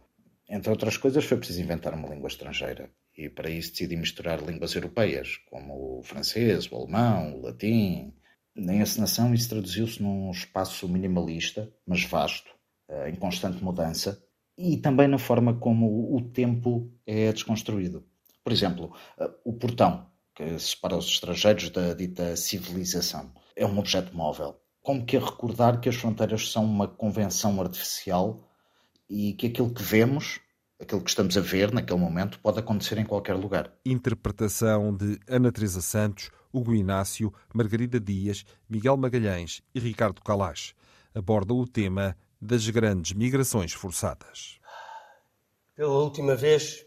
Entre 0.49 0.69
outras 0.69 0.97
coisas, 0.97 1.25
foi 1.25 1.37
preciso 1.37 1.61
inventar 1.61 1.93
uma 1.93 2.09
língua 2.09 2.27
estrangeira. 2.27 2.89
E 3.15 3.29
para 3.29 3.49
isso 3.49 3.71
decidi 3.71 3.95
misturar 3.95 4.41
línguas 4.41 4.73
europeias, 4.73 5.37
como 5.49 5.99
o 5.99 6.03
francês, 6.03 6.71
o 6.71 6.75
alemão, 6.75 7.35
o 7.35 7.41
latim. 7.41 8.13
Na 8.55 8.73
encenação, 8.73 9.33
isso 9.33 9.49
traduziu-se 9.49 10.01
num 10.01 10.31
espaço 10.31 10.87
minimalista, 10.87 11.71
mas 11.85 12.03
vasto, 12.03 12.49
eh, 12.87 13.09
em 13.09 13.15
constante 13.15 13.63
mudança, 13.63 14.23
e 14.59 14.75
também 14.75 15.07
na 15.07 15.17
forma 15.17 15.53
como 15.53 16.13
o 16.13 16.21
tempo 16.21 16.91
é 17.07 17.31
desconstruído. 17.31 18.03
Por 18.43 18.51
exemplo, 18.51 18.93
eh, 19.17 19.31
o 19.45 19.53
portão, 19.53 20.07
que 20.35 20.59
separa 20.59 20.97
os 20.97 21.05
estrangeiros 21.05 21.69
da 21.69 21.93
dita 21.93 22.35
civilização, 22.35 23.31
é 23.55 23.65
um 23.65 23.79
objeto 23.79 24.15
móvel. 24.15 24.59
Como 24.81 25.05
que 25.05 25.15
a 25.15 25.21
recordar 25.21 25.79
que 25.79 25.87
as 25.87 25.95
fronteiras 25.95 26.51
são 26.51 26.65
uma 26.65 26.89
convenção 26.89 27.61
artificial 27.61 28.45
e 29.09 29.33
que 29.33 29.47
aquilo 29.47 29.73
que 29.73 29.81
vemos, 29.81 30.41
aquilo 30.79 31.01
que 31.01 31.09
estamos 31.09 31.37
a 31.37 31.41
ver 31.41 31.71
naquele 31.73 31.99
momento, 31.99 32.37
pode 32.39 32.59
acontecer 32.59 32.97
em 32.97 33.05
qualquer 33.05 33.35
lugar. 33.35 33.71
Interpretação 33.85 34.93
de 34.93 35.17
Ana 35.25 35.53
Teresa 35.53 35.81
Santos, 35.81 36.31
Hugo 36.51 36.75
Inácio, 36.75 37.33
Margarida 37.53 37.99
Dias, 37.99 38.43
Miguel 38.69 38.97
Magalhães 38.97 39.61
e 39.73 39.79
Ricardo 39.79 40.21
Calás. 40.21 40.73
Aborda 41.15 41.53
o 41.53 41.65
tema 41.65 42.15
das 42.41 42.69
grandes 42.69 43.13
migrações 43.13 43.73
forçadas. 43.73 44.59
Pela 45.75 45.93
última 45.93 46.35
vez, 46.35 46.85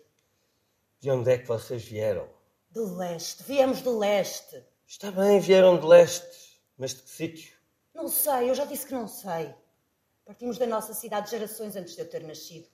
de 0.99 1.11
onde 1.11 1.30
é 1.30 1.38
que 1.38 1.47
vocês 1.47 1.85
vieram? 1.85 2.28
Do 2.71 2.97
leste. 2.97 3.42
Viemos 3.42 3.82
do 3.82 3.99
leste. 3.99 4.64
Está 4.87 5.11
bem, 5.11 5.40
vieram 5.40 5.76
do 5.76 5.87
leste. 5.87 6.61
Mas 6.78 6.94
de 6.94 7.02
que 7.02 7.11
sítio? 7.11 7.56
Não 7.94 8.09
sei, 8.09 8.49
eu 8.49 8.54
já 8.54 8.64
disse 8.64 8.87
que 8.87 8.94
não 8.94 9.06
sei. 9.06 9.54
Partimos 10.25 10.56
da 10.56 10.66
nossa 10.66 10.94
cidade 10.94 11.30
gerações 11.30 11.76
antes 11.76 11.94
de 11.94 12.00
eu 12.00 12.09
ter 12.09 12.23
nascido. 12.23 12.68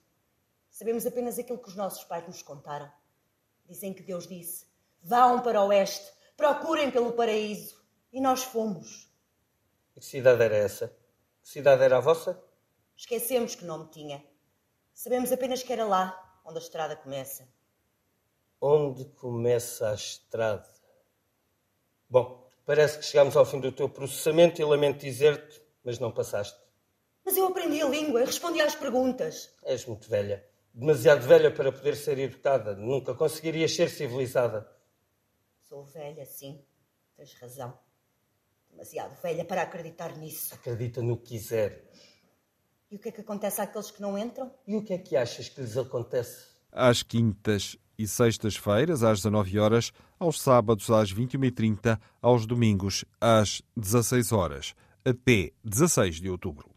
Sabemos 0.69 1.05
apenas 1.05 1.37
aquilo 1.37 1.57
que 1.57 1.67
os 1.67 1.75
nossos 1.75 2.03
pais 2.05 2.25
nos 2.27 2.41
contaram. 2.41 2.89
Dizem 3.67 3.93
que 3.93 4.03
Deus 4.03 4.27
disse: 4.27 4.65
Vão 5.01 5.41
para 5.41 5.61
o 5.61 5.67
oeste, 5.67 6.11
procurem 6.37 6.89
pelo 6.89 7.11
paraíso. 7.11 7.83
E 8.11 8.21
nós 8.21 8.43
fomos. 8.43 9.11
E 9.95 9.99
que 9.99 10.05
cidade 10.05 10.41
era 10.41 10.55
essa? 10.55 10.87
Que 11.41 11.49
cidade 11.49 11.83
era 11.83 11.97
a 11.97 12.01
vossa? 12.01 12.41
Esquecemos 12.99 13.55
que 13.55 13.63
nome 13.63 13.87
tinha. 13.91 14.21
Sabemos 14.93 15.31
apenas 15.31 15.63
que 15.63 15.71
era 15.71 15.85
lá 15.85 16.41
onde 16.43 16.57
a 16.57 16.61
estrada 16.61 16.97
começa. 16.97 17.47
Onde 18.59 19.05
começa 19.05 19.91
a 19.91 19.93
estrada? 19.93 20.69
Bom, 22.09 22.45
parece 22.65 22.99
que 22.99 23.05
chegamos 23.05 23.37
ao 23.37 23.45
fim 23.45 23.61
do 23.61 23.71
teu 23.71 23.87
processamento 23.87 24.61
e 24.61 24.65
lamento 24.65 24.99
dizer-te, 24.99 25.61
mas 25.81 25.97
não 25.97 26.11
passaste. 26.11 26.59
Mas 27.23 27.37
eu 27.37 27.45
aprendi 27.45 27.81
a 27.81 27.87
língua 27.87 28.21
e 28.21 28.25
respondi 28.25 28.59
às 28.59 28.75
perguntas. 28.75 29.55
És 29.63 29.85
muito 29.85 30.09
velha. 30.09 30.45
Demasiado 30.73 31.25
velha 31.25 31.49
para 31.49 31.71
poder 31.71 31.95
ser 31.95 32.19
educada. 32.19 32.75
Nunca 32.75 33.15
conseguirias 33.15 33.73
ser 33.73 33.89
civilizada. 33.89 34.69
Sou 35.61 35.85
velha, 35.85 36.25
sim. 36.25 36.61
Tens 37.15 37.33
razão. 37.35 37.79
Demasiado 38.69 39.15
velha 39.21 39.45
para 39.45 39.61
acreditar 39.61 40.17
nisso. 40.17 40.53
Acredita 40.53 41.01
no 41.01 41.15
que 41.15 41.29
quiser. 41.29 41.89
E 42.91 42.95
o 42.95 42.99
que 42.99 43.09
é 43.09 43.11
que 43.11 43.21
acontece 43.21 43.61
àqueles 43.61 43.91
que 43.91 44.01
não 44.01 44.17
entram? 44.17 44.51
E 44.65 44.75
o 44.75 44.83
que 44.83 44.93
é 44.93 44.97
que 44.97 45.15
achas 45.15 45.47
que 45.47 45.61
lhes 45.61 45.77
acontece? 45.77 46.47
Às 46.71 47.03
quintas 47.03 47.77
e 47.99 48.07
sextas-feiras, 48.07 49.03
às 49.03 49.19
19 49.19 49.59
horas, 49.59 49.91
aos 50.17 50.41
sábados, 50.41 50.89
às 50.89 51.13
21h30, 51.13 51.99
aos 52.19 52.47
domingos, 52.47 53.05
às 53.21 53.61
16 53.77 54.31
horas, 54.31 54.73
até 55.05 55.51
16 55.63 56.15
de 56.15 56.31
outubro. 56.31 56.67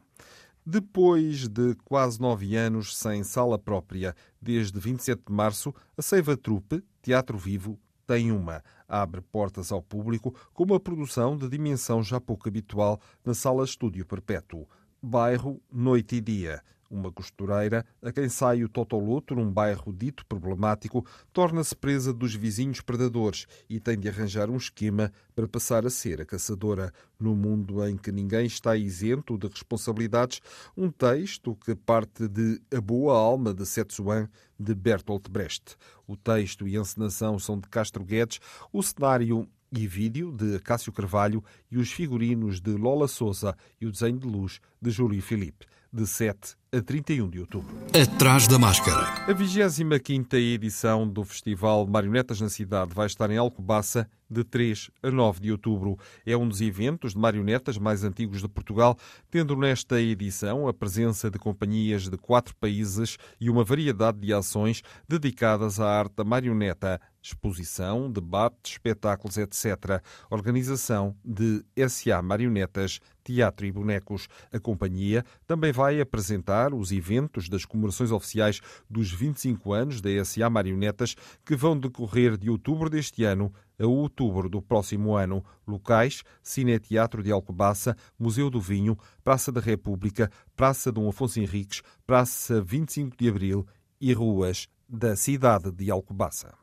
Depois 0.66 1.48
de 1.48 1.74
quase 1.76 2.20
nove 2.20 2.56
anos 2.56 2.94
sem 2.94 3.24
sala 3.24 3.58
própria, 3.58 4.14
desde 4.40 4.78
27 4.78 5.22
de 5.26 5.32
março, 5.32 5.74
a 5.96 6.02
Seiva 6.02 6.36
Trupe, 6.36 6.84
Teatro 7.00 7.38
Vivo, 7.38 7.80
tem 8.06 8.30
uma. 8.30 8.62
Abre 8.86 9.22
portas 9.22 9.72
ao 9.72 9.82
público 9.82 10.34
com 10.52 10.64
uma 10.64 10.78
produção 10.78 11.38
de 11.38 11.48
dimensão 11.48 12.02
já 12.02 12.20
pouco 12.20 12.48
habitual 12.48 13.00
na 13.24 13.32
Sala 13.32 13.64
Estúdio 13.64 14.04
Perpétuo 14.04 14.68
bairro 15.02 15.60
Noite 15.70 16.16
e 16.16 16.20
Dia. 16.20 16.62
Uma 16.88 17.10
costureira, 17.10 17.86
a 18.02 18.12
quem 18.12 18.28
sai 18.28 18.62
o 18.62 18.68
totoluto 18.68 19.34
num 19.34 19.50
bairro 19.50 19.92
dito 19.92 20.24
problemático, 20.26 21.04
torna-se 21.32 21.74
presa 21.74 22.12
dos 22.12 22.34
vizinhos 22.34 22.82
predadores 22.82 23.46
e 23.68 23.80
tem 23.80 23.98
de 23.98 24.10
arranjar 24.10 24.50
um 24.50 24.58
esquema 24.58 25.10
para 25.34 25.48
passar 25.48 25.86
a 25.86 25.90
ser 25.90 26.20
a 26.20 26.26
caçadora. 26.26 26.92
No 27.18 27.34
mundo 27.34 27.84
em 27.88 27.96
que 27.96 28.12
ninguém 28.12 28.44
está 28.44 28.76
isento 28.76 29.38
de 29.38 29.48
responsabilidades, 29.48 30.40
um 30.76 30.90
texto 30.90 31.56
que 31.56 31.74
parte 31.74 32.28
de 32.28 32.60
A 32.70 32.80
Boa 32.80 33.16
Alma 33.16 33.54
de 33.54 33.64
Setsuan, 33.64 34.28
de 34.58 34.74
Bertolt 34.74 35.30
Brecht. 35.30 35.76
O 36.06 36.14
texto 36.14 36.68
e 36.68 36.76
a 36.76 36.80
encenação 36.80 37.38
são 37.38 37.58
de 37.58 37.68
Castro 37.68 38.04
Guedes, 38.04 38.38
o 38.70 38.82
cenário 38.82 39.48
e 39.74 39.86
vídeo 39.86 40.30
de 40.30 40.58
Cássio 40.60 40.92
Carvalho 40.92 41.42
e 41.72 41.78
os 41.78 41.90
figurinos 41.90 42.60
de 42.60 42.72
Lola 42.72 43.08
Souza 43.08 43.56
e 43.80 43.86
o 43.86 43.90
desenho 43.90 44.18
de 44.18 44.28
luz 44.28 44.60
de 44.80 44.90
Júlio 44.90 45.22
Filipe, 45.22 45.64
de 45.90 46.06
7 46.06 46.54
a 46.74 46.80
31 46.80 47.28
de 47.28 47.40
outubro. 47.40 47.74
Atrás 47.94 48.48
da 48.48 48.58
máscara. 48.58 49.06
A 49.28 49.32
25 49.32 50.36
edição 50.36 51.06
do 51.06 51.22
Festival 51.22 51.86
Marionetas 51.86 52.40
na 52.40 52.48
Cidade 52.48 52.94
vai 52.94 53.06
estar 53.06 53.30
em 53.30 53.36
Alcobaça 53.36 54.08
de 54.30 54.42
3 54.42 54.90
a 55.02 55.10
9 55.10 55.40
de 55.40 55.52
outubro. 55.52 55.98
É 56.24 56.34
um 56.34 56.48
dos 56.48 56.62
eventos 56.62 57.12
de 57.12 57.18
marionetas 57.18 57.76
mais 57.76 58.04
antigos 58.04 58.40
de 58.40 58.48
Portugal, 58.48 58.96
tendo 59.30 59.54
nesta 59.54 60.00
edição 60.00 60.66
a 60.66 60.72
presença 60.72 61.30
de 61.30 61.38
companhias 61.38 62.08
de 62.08 62.16
quatro 62.16 62.56
países 62.56 63.18
e 63.38 63.50
uma 63.50 63.62
variedade 63.62 64.18
de 64.18 64.32
ações 64.32 64.82
dedicadas 65.06 65.78
à 65.78 65.86
arte 65.86 66.14
da 66.16 66.24
marioneta, 66.24 66.98
exposição, 67.22 68.10
debate, 68.10 68.72
espetáculos, 68.72 69.36
etc. 69.36 70.02
Organização 70.30 71.14
de 71.22 71.61
SA 71.88 72.22
Marionetas, 72.22 73.00
Teatro 73.24 73.66
e 73.66 73.72
Bonecos. 73.72 74.28
A 74.52 74.58
companhia 74.58 75.24
também 75.46 75.72
vai 75.72 76.00
apresentar 76.00 76.74
os 76.74 76.92
eventos 76.92 77.48
das 77.48 77.64
comemorações 77.64 78.10
oficiais 78.10 78.60
dos 78.88 79.10
25 79.10 79.72
anos 79.72 80.00
da 80.00 80.10
SA 80.24 80.48
Marionetas, 80.50 81.14
que 81.44 81.56
vão 81.56 81.78
decorrer 81.78 82.36
de 82.36 82.50
outubro 82.50 82.90
deste 82.90 83.24
ano 83.24 83.52
a 83.78 83.86
outubro 83.86 84.48
do 84.48 84.62
próximo 84.62 85.14
ano. 85.14 85.44
Locais: 85.66 86.22
Cineteatro 86.42 87.22
de 87.22 87.32
Alcobaça, 87.32 87.96
Museu 88.18 88.48
do 88.50 88.60
Vinho, 88.60 88.96
Praça 89.24 89.50
da 89.50 89.60
República, 89.60 90.30
Praça 90.56 90.92
Dom 90.92 91.08
Afonso 91.08 91.40
Henriques, 91.40 91.82
Praça 92.06 92.60
25 92.60 93.16
de 93.16 93.28
Abril 93.28 93.66
e 94.00 94.12
ruas 94.12 94.68
da 94.88 95.16
cidade 95.16 95.70
de 95.70 95.90
Alcobaça. 95.90 96.54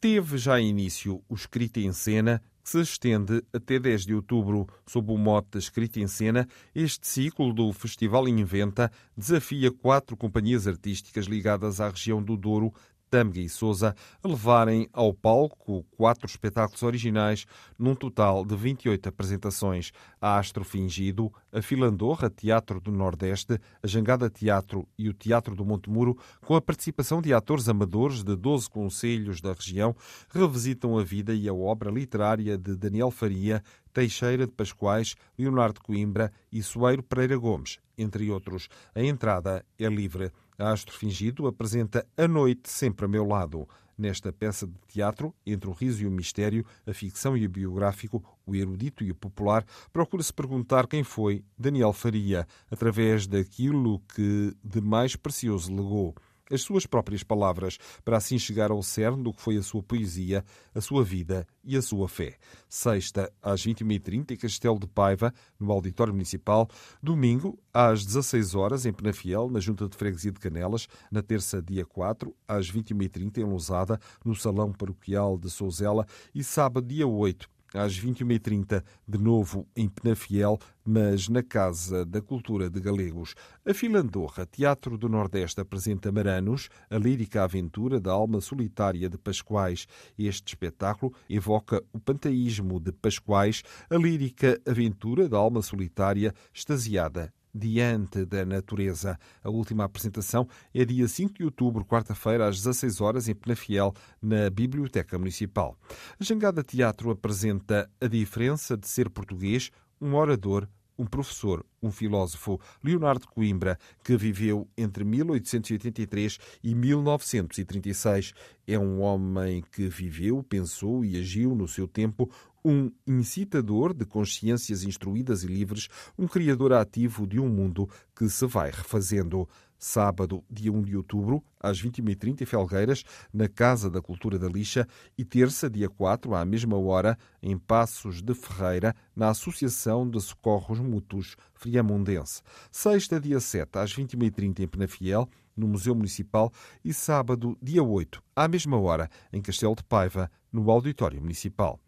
Teve 0.00 0.36
já 0.36 0.58
início 0.58 1.22
o 1.28 1.34
Escrita 1.34 1.78
em 1.78 1.92
Cena, 1.92 2.42
que 2.62 2.70
se 2.70 2.80
estende 2.80 3.42
até 3.52 3.78
10 3.78 4.06
de 4.06 4.14
outubro. 4.14 4.66
Sob 4.86 5.12
o 5.12 5.18
mote 5.18 5.58
Escrita 5.58 6.00
em 6.00 6.06
Cena, 6.06 6.46
este 6.74 7.06
ciclo 7.06 7.52
do 7.52 7.72
Festival 7.72 8.28
Inventa 8.28 8.90
desafia 9.16 9.70
quatro 9.70 10.16
companhias 10.16 10.66
artísticas 10.66 11.26
ligadas 11.26 11.80
à 11.80 11.88
região 11.88 12.22
do 12.22 12.36
Douro 12.36 12.72
Tâmega 13.12 13.40
e 13.40 13.48
Souza 13.50 13.94
levarem 14.24 14.88
ao 14.90 15.12
palco 15.12 15.84
quatro 15.90 16.24
espetáculos 16.24 16.82
originais, 16.82 17.44
num 17.78 17.94
total 17.94 18.42
de 18.42 18.56
28 18.56 19.06
apresentações. 19.06 19.92
A 20.18 20.38
Astro 20.38 20.64
Fingido, 20.64 21.30
a 21.52 21.60
Filandorra 21.60 22.30
Teatro 22.30 22.80
do 22.80 22.90
Nordeste, 22.90 23.60
a 23.82 23.86
Jangada 23.86 24.30
Teatro 24.30 24.88
e 24.98 25.10
o 25.10 25.12
Teatro 25.12 25.54
do 25.54 25.62
Monte 25.62 25.90
Muro, 25.90 26.16
com 26.40 26.56
a 26.56 26.62
participação 26.62 27.20
de 27.20 27.34
atores 27.34 27.68
amadores 27.68 28.22
de 28.22 28.34
12 28.34 28.70
conselhos 28.70 29.42
da 29.42 29.52
região, 29.52 29.94
revisitam 30.30 30.96
a 30.96 31.04
vida 31.04 31.34
e 31.34 31.46
a 31.46 31.52
obra 31.52 31.90
literária 31.90 32.56
de 32.56 32.74
Daniel 32.74 33.10
Faria, 33.10 33.62
Teixeira 33.92 34.46
de 34.46 34.52
Pascoais, 34.52 35.16
Leonardo 35.38 35.82
Coimbra 35.82 36.32
e 36.50 36.62
Soeiro 36.62 37.02
Pereira 37.02 37.36
Gomes, 37.36 37.78
entre 37.98 38.30
outros. 38.30 38.70
A 38.94 39.02
entrada 39.02 39.62
é 39.78 39.86
livre. 39.86 40.32
Astro 40.70 40.96
Fingido 40.96 41.46
apresenta 41.46 42.06
A 42.16 42.28
Noite 42.28 42.70
Sempre 42.70 43.06
a 43.06 43.08
Meu 43.08 43.26
Lado. 43.26 43.68
Nesta 43.98 44.32
peça 44.32 44.66
de 44.66 44.78
teatro, 44.88 45.34
entre 45.44 45.68
o 45.68 45.72
riso 45.72 46.02
e 46.02 46.06
o 46.06 46.10
mistério, 46.10 46.64
a 46.86 46.94
ficção 46.94 47.36
e 47.36 47.44
o 47.44 47.50
biográfico, 47.50 48.24
o 48.46 48.54
erudito 48.54 49.04
e 49.04 49.10
o 49.10 49.14
popular, 49.14 49.64
procura-se 49.92 50.32
perguntar 50.32 50.86
quem 50.86 51.04
foi 51.04 51.44
Daniel 51.58 51.92
Faria, 51.92 52.46
através 52.70 53.26
daquilo 53.26 54.00
que 54.14 54.56
de 54.64 54.80
mais 54.80 55.14
precioso 55.14 55.74
legou 55.74 56.14
as 56.52 56.62
suas 56.62 56.86
próprias 56.86 57.22
palavras, 57.22 57.78
para 58.04 58.16
assim 58.16 58.38
chegar 58.38 58.70
ao 58.70 58.82
cerne 58.82 59.22
do 59.22 59.32
que 59.32 59.40
foi 59.40 59.56
a 59.56 59.62
sua 59.62 59.82
poesia, 59.82 60.44
a 60.74 60.80
sua 60.80 61.02
vida 61.02 61.46
e 61.64 61.76
a 61.76 61.82
sua 61.82 62.08
fé. 62.08 62.36
Sexta, 62.68 63.32
às 63.42 63.64
21h30, 63.64 64.32
em 64.32 64.36
Castelo 64.36 64.78
de 64.78 64.86
Paiva, 64.86 65.32
no 65.58 65.72
Auditório 65.72 66.12
Municipal. 66.12 66.68
Domingo, 67.02 67.58
às 67.72 68.04
16 68.04 68.54
horas 68.54 68.86
em 68.86 68.92
Penafiel, 68.92 69.48
na 69.50 69.60
Junta 69.60 69.88
de 69.88 69.96
Freguesia 69.96 70.32
de 70.32 70.40
Canelas. 70.40 70.86
Na 71.10 71.22
terça, 71.22 71.62
dia 71.62 71.86
4, 71.86 72.34
às 72.46 72.70
21h30, 72.70 73.38
em 73.38 73.44
Lousada, 73.44 73.98
no 74.24 74.34
Salão 74.34 74.72
Paroquial 74.72 75.38
de 75.38 75.50
Souzela. 75.50 76.06
E 76.34 76.44
sábado, 76.44 76.86
dia 76.86 77.06
8, 77.06 77.48
às 77.74 77.98
21h30, 77.98 78.82
de 79.06 79.18
novo 79.18 79.66
em 79.74 79.88
Penafiel, 79.88 80.58
mas 80.84 81.28
na 81.28 81.42
Casa 81.42 82.04
da 82.04 82.20
Cultura 82.20 82.68
de 82.68 82.80
Galegos. 82.80 83.34
A 83.64 83.72
Filandorra 83.72 84.46
Teatro 84.46 84.98
do 84.98 85.08
Nordeste 85.08 85.60
apresenta 85.60 86.12
Maranos, 86.12 86.68
a 86.90 86.96
lírica 86.96 87.44
aventura 87.44 88.00
da 88.00 88.12
alma 88.12 88.40
solitária 88.40 89.08
de 89.08 89.18
Pascoais. 89.18 89.86
Este 90.18 90.48
espetáculo 90.48 91.12
evoca 91.28 91.82
o 91.92 92.00
panteísmo 92.00 92.80
de 92.80 92.92
Pascoais, 92.92 93.62
a 93.88 93.96
lírica 93.96 94.60
aventura 94.66 95.28
da 95.28 95.38
alma 95.38 95.62
solitária 95.62 96.34
extasiada 96.52 97.32
diante 97.54 98.24
da 98.24 98.44
natureza. 98.44 99.18
A 99.42 99.50
última 99.50 99.84
apresentação 99.84 100.48
é 100.74 100.84
dia 100.84 101.06
5 101.06 101.34
de 101.34 101.44
outubro, 101.44 101.84
quarta-feira, 101.84 102.48
às 102.48 102.56
16 102.56 103.00
horas, 103.00 103.28
em 103.28 103.34
Penafiel, 103.34 103.92
na 104.20 104.48
Biblioteca 104.50 105.18
Municipal. 105.18 105.76
A 106.18 106.24
Jangada 106.24 106.62
Teatro 106.62 107.10
apresenta 107.10 107.90
a 108.00 108.06
diferença 108.06 108.76
de 108.76 108.88
ser 108.88 109.10
português, 109.10 109.70
um 110.00 110.14
orador, 110.14 110.66
um 110.98 111.06
professor, 111.06 111.64
um 111.82 111.90
filósofo, 111.90 112.60
Leonardo 112.82 113.26
Coimbra, 113.26 113.78
que 114.04 114.16
viveu 114.16 114.68
entre 114.76 115.04
1883 115.04 116.38
e 116.62 116.74
1936. 116.74 118.32
É 118.66 118.78
um 118.78 119.00
homem 119.00 119.64
que 119.72 119.88
viveu, 119.88 120.42
pensou 120.42 121.04
e 121.04 121.18
agiu 121.18 121.54
no 121.54 121.66
seu 121.66 121.88
tempo 121.88 122.30
um 122.64 122.90
incitador 123.06 123.92
de 123.92 124.04
consciências 124.04 124.84
instruídas 124.84 125.42
e 125.42 125.46
livres, 125.46 125.88
um 126.18 126.28
criador 126.28 126.72
ativo 126.72 127.26
de 127.26 127.40
um 127.40 127.48
mundo 127.48 127.88
que 128.14 128.28
se 128.28 128.46
vai 128.46 128.70
refazendo. 128.70 129.48
Sábado, 129.78 130.44
dia 130.48 130.72
1 130.72 130.82
de 130.82 130.96
outubro, 130.96 131.42
às 131.58 131.82
21h30 131.82 132.42
em 132.42 132.46
Felgueiras, 132.46 133.02
na 133.34 133.48
Casa 133.48 133.90
da 133.90 134.00
Cultura 134.00 134.38
da 134.38 134.48
Lixa, 134.48 134.86
e 135.18 135.24
terça, 135.24 135.68
dia 135.68 135.88
4, 135.88 136.36
à 136.36 136.44
mesma 136.44 136.76
hora, 136.78 137.18
em 137.42 137.58
Passos 137.58 138.22
de 138.22 138.32
Ferreira, 138.32 138.94
na 139.14 139.30
Associação 139.30 140.08
de 140.08 140.20
Socorros 140.20 140.78
Mútuos 140.78 141.34
Friamundense. 141.52 142.42
Sexta, 142.70 143.18
dia 143.18 143.40
7, 143.40 143.76
às 143.76 143.92
21h30 143.92 144.60
em 144.60 144.68
Penafiel, 144.68 145.28
no 145.56 145.66
Museu 145.66 145.96
Municipal, 145.96 146.52
e 146.84 146.94
sábado, 146.94 147.58
dia 147.60 147.82
8, 147.82 148.22
à 148.36 148.46
mesma 148.46 148.78
hora, 148.78 149.10
em 149.32 149.42
Castelo 149.42 149.74
de 149.74 149.82
Paiva, 149.82 150.30
no 150.52 150.70
Auditório 150.70 151.20
Municipal. 151.20 151.80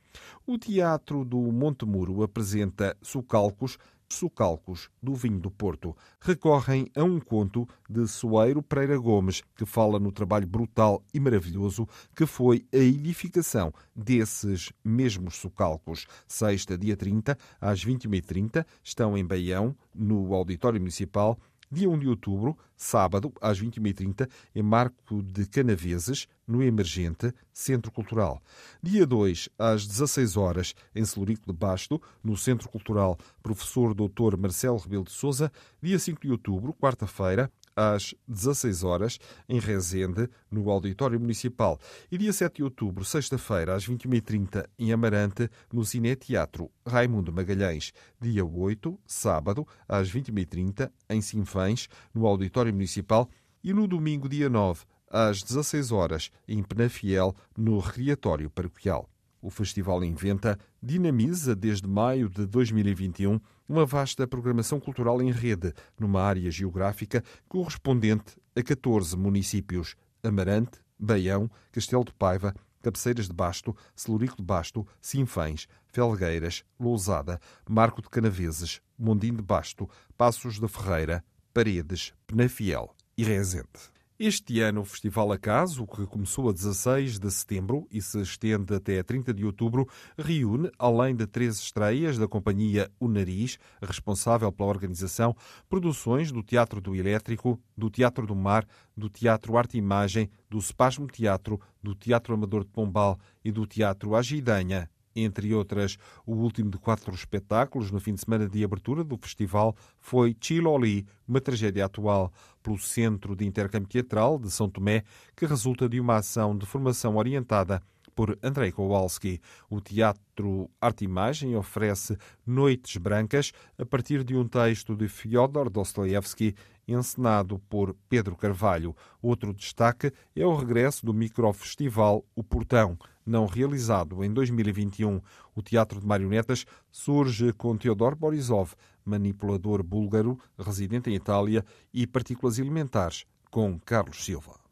O 0.47 0.59
Teatro 0.59 1.25
do 1.25 1.39
Monte 1.39 1.85
Muro 1.85 2.23
apresenta 2.23 2.97
Sucalcos, 3.03 3.79
Sucalcos 4.09 4.89
do 5.03 5.15
Vinho 5.15 5.41
do 5.41 5.51
Porto. 5.51 5.97
Recorrem 6.21 6.87
a 6.95 7.03
um 7.03 7.19
conto 7.19 7.67
de 7.89 8.07
Soeiro 8.07 8.63
Pereira 8.63 8.97
Gomes, 8.99 9.43
que 9.57 9.65
fala 9.65 9.99
no 9.99 10.13
trabalho 10.13 10.47
brutal 10.47 11.03
e 11.13 11.19
maravilhoso 11.19 11.89
que 12.15 12.27
foi 12.27 12.65
a 12.73 12.77
edificação 12.77 13.73
desses 13.95 14.73
mesmos 14.85 15.37
sucalcos. 15.37 16.07
Sexta, 16.29 16.79
dia 16.79 16.97
30, 16.97 17.37
às 17.61 17.85
21h30, 17.85 18.65
estão 18.83 19.17
em 19.17 19.25
Baião, 19.25 19.75
no 19.95 20.35
Auditório 20.35 20.81
Municipal, 20.81 21.39
Dia 21.71 21.89
1 21.89 21.99
de 21.99 22.09
outubro, 22.09 22.57
sábado, 22.77 23.33
às 23.41 23.61
21h30, 23.61 24.29
em 24.55 24.63
Marco 24.63 25.23
de 25.23 25.47
Canaveses, 25.47 26.29
no 26.47 26.63
Emergente 26.63 27.33
Centro 27.53 27.91
Cultural. 27.91 28.43
Dia 28.83 29.07
2, 29.07 29.49
às 29.59 29.87
16 29.87 30.37
horas, 30.37 30.75
em 30.95 31.05
Celurico 31.05 31.51
de 31.51 31.59
Basto, 31.59 32.01
no 32.23 32.37
Centro 32.37 32.69
Cultural 32.69 33.19
Professor 33.43 33.95
Dr. 33.95 34.37
Marcelo 34.39 34.79
Rebelo 34.79 35.05
de 35.05 35.13
Souza. 35.13 35.51
Dia 35.83 35.99
5 35.99 36.21
de 36.21 36.31
outubro, 36.31 36.75
quarta-feira, 36.75 37.51
às 37.77 38.15
16 38.29 38.83
horas, 38.85 39.19
em 39.49 39.59
Rezende, 39.59 40.29
no 40.51 40.71
Auditório 40.71 41.19
Municipal. 41.19 41.79
E 42.11 42.19
dia 42.19 42.33
7 42.33 42.57
de 42.57 42.63
outubro, 42.63 43.05
sexta-feira, 43.05 43.75
às 43.75 43.87
21h30, 43.87 44.67
em 44.79 44.93
Amarante, 44.93 45.49
no 45.73 45.85
Cine 45.85 46.15
Teatro 46.17 46.71
Raimundo 46.87 47.33
Magalhães. 47.33 47.93
Dia 48.21 48.45
8, 48.45 48.99
sábado, 49.07 49.67
às 49.89 50.11
21h30, 50.11 50.91
em 51.09 51.21
Sinfãs, 51.21 51.89
no 52.15 52.27
Auditório 52.27 52.73
Municipal. 52.73 53.29
E 53.63 53.73
no 53.73 53.89
domingo, 53.89 54.29
dia 54.29 54.49
9, 54.49 54.85
às 55.11 55.43
16 55.43 55.91
horas, 55.93 56.31
em 56.47 56.63
Penafiel, 56.63 57.35
no 57.57 57.79
Recreatório 57.79 58.51
Paroquial. 58.51 59.09
O 59.41 59.51
Festival 59.51 60.03
Inventa 60.03 60.59
dinamiza 60.83 61.55
desde 61.55 61.87
maio 61.87 62.31
de 62.31 62.47
2021 62.47 63.39
uma 63.69 63.87
vasta 63.87 64.27
programação 64.27 64.79
cultural 64.79 65.21
em 65.23 65.31
rede, 65.31 65.73
numa 65.99 66.23
área 66.23 66.51
geográfica 66.51 67.23
correspondente 67.49 68.37
a 68.55 68.63
14 68.63 69.17
municípios: 69.17 69.97
Amarante, 70.23 70.79
Baião, 70.99 71.51
Castelo 71.73 72.05
de 72.05 72.13
Paiva, 72.13 72.55
Cabeceiras 72.83 73.29
de 73.29 73.33
Basto, 73.33 73.75
Celurico 73.97 74.37
de 74.37 74.43
Basto, 74.43 74.87
Sinfãs, 75.01 75.67
Felgueiras, 75.87 76.65
Lousada, 76.79 77.41
Marco 77.69 78.03
de 78.03 78.11
Canaveses, 78.11 78.81
Mondim 78.99 79.35
de 79.35 79.43
Basto, 79.43 79.89
Passos 80.17 80.61
da 80.61 80.69
Ferreira, 80.69 81.25
Paredes, 81.53 82.13
Penafiel 82.27 82.95
e 83.17 83.25
Rezende. 83.25 83.94
Este 84.17 84.61
ano, 84.61 84.83
o 84.83 84.85
Festival 84.85 85.33
Acaso, 85.33 85.85
que 85.89 86.07
começou 86.07 86.49
a 86.49 86.53
16 86.53 87.19
de 87.19 87.29
setembro 87.33 87.85
e 87.91 88.01
se 88.01 88.21
estende 88.21 88.73
até 88.73 89.03
30 89.03 89.35
de 89.35 89.45
outubro, 89.45 89.89
reúne, 90.17 90.71
além 90.79 91.17
de 91.17 91.27
três 91.27 91.59
estreias 91.59 92.17
da 92.17 92.29
companhia 92.29 92.89
O 93.01 93.09
Nariz, 93.09 93.59
responsável 93.83 94.53
pela 94.53 94.69
organização, 94.69 95.35
produções 95.69 96.31
do 96.31 96.45
Teatro 96.45 96.81
do 96.81 96.95
Elétrico, 96.95 97.61
do 97.77 97.91
Teatro 97.91 98.25
do 98.25 98.37
Mar, 98.37 98.65
do 98.97 99.09
Teatro 99.09 99.57
Arte 99.57 99.75
e 99.75 99.79
Imagem, 99.79 100.31
do 100.49 100.63
Spasmo 100.63 101.09
Teatro, 101.09 101.61
do 101.83 101.93
Teatro 101.93 102.35
Amador 102.35 102.63
de 102.63 102.71
Pombal 102.71 103.19
e 103.45 103.51
do 103.51 103.67
Teatro 103.67 104.15
Agidanha, 104.15 104.89
entre 105.15 105.55
outras. 105.55 105.97
O 106.27 106.35
último 106.35 106.71
de 106.71 106.79
quatro 106.79 107.15
espetáculos 107.15 107.91
no 107.91 108.01
fim 108.01 108.15
de 108.15 108.21
semana 108.21 108.49
de 108.49 108.65
abertura 108.65 109.05
do 109.05 109.17
festival 109.17 109.77
foi 109.99 110.37
Chiloli, 110.41 111.07
uma 111.27 111.41
tragédia 111.41 111.85
atual, 111.85 112.33
pelo 112.63 112.79
Centro 112.79 113.37
de 113.37 113.45
Intercâmbio 113.45 113.89
Teatral 113.89 114.39
de 114.39 114.51
São 114.51 114.69
Tomé, 114.69 115.05
que 115.37 115.47
resulta 115.47 115.89
de 115.89 116.01
uma 116.01 116.17
ação 116.17 116.57
de 116.57 116.67
formação 116.67 117.17
orientada 117.17 117.83
por 118.15 118.39
Andrei 118.43 118.71
Kowalski. 118.71 119.41
O 119.69 119.81
Teatro 119.81 120.71
Arte 120.81 121.05
Imagem 121.05 121.57
oferece 121.57 122.17
Noites 122.47 122.97
Brancas 122.97 123.53
a 123.79 123.85
partir 123.85 124.23
de 124.23 124.37
um 124.37 124.47
texto 124.47 124.95
de 124.95 125.09
Fyodor 125.09 125.69
Dostoevsky, 125.69 126.55
encenado 126.87 127.59
por 127.69 127.95
Pedro 128.09 128.37
Carvalho. 128.37 128.95
Outro 129.23 129.53
destaque 129.53 130.13
é 130.35 130.47
o 130.47 130.55
regresso 130.55 131.05
do 131.05 131.15
microfestival 131.15 132.25
O 132.35 132.43
Portão, 132.43 132.99
não 133.25 133.47
realizado 133.47 134.23
em 134.25 134.33
2021. 134.33 135.21
O 135.55 135.63
teatro 135.63 136.01
de 136.01 136.07
marionetas 136.07 136.65
surge 136.91 137.53
com 137.53 137.77
Teodor 137.77 138.15
Borisov, 138.15 138.75
manipulador 139.05 139.83
búlgaro, 139.83 140.39
residente 140.59 141.11
em 141.11 141.15
Itália, 141.15 141.65
e 141.93 142.07
partículas 142.07 142.59
elementares, 142.59 143.25
com 143.51 143.79
Carlos 143.79 144.25
Silva. 144.25 144.65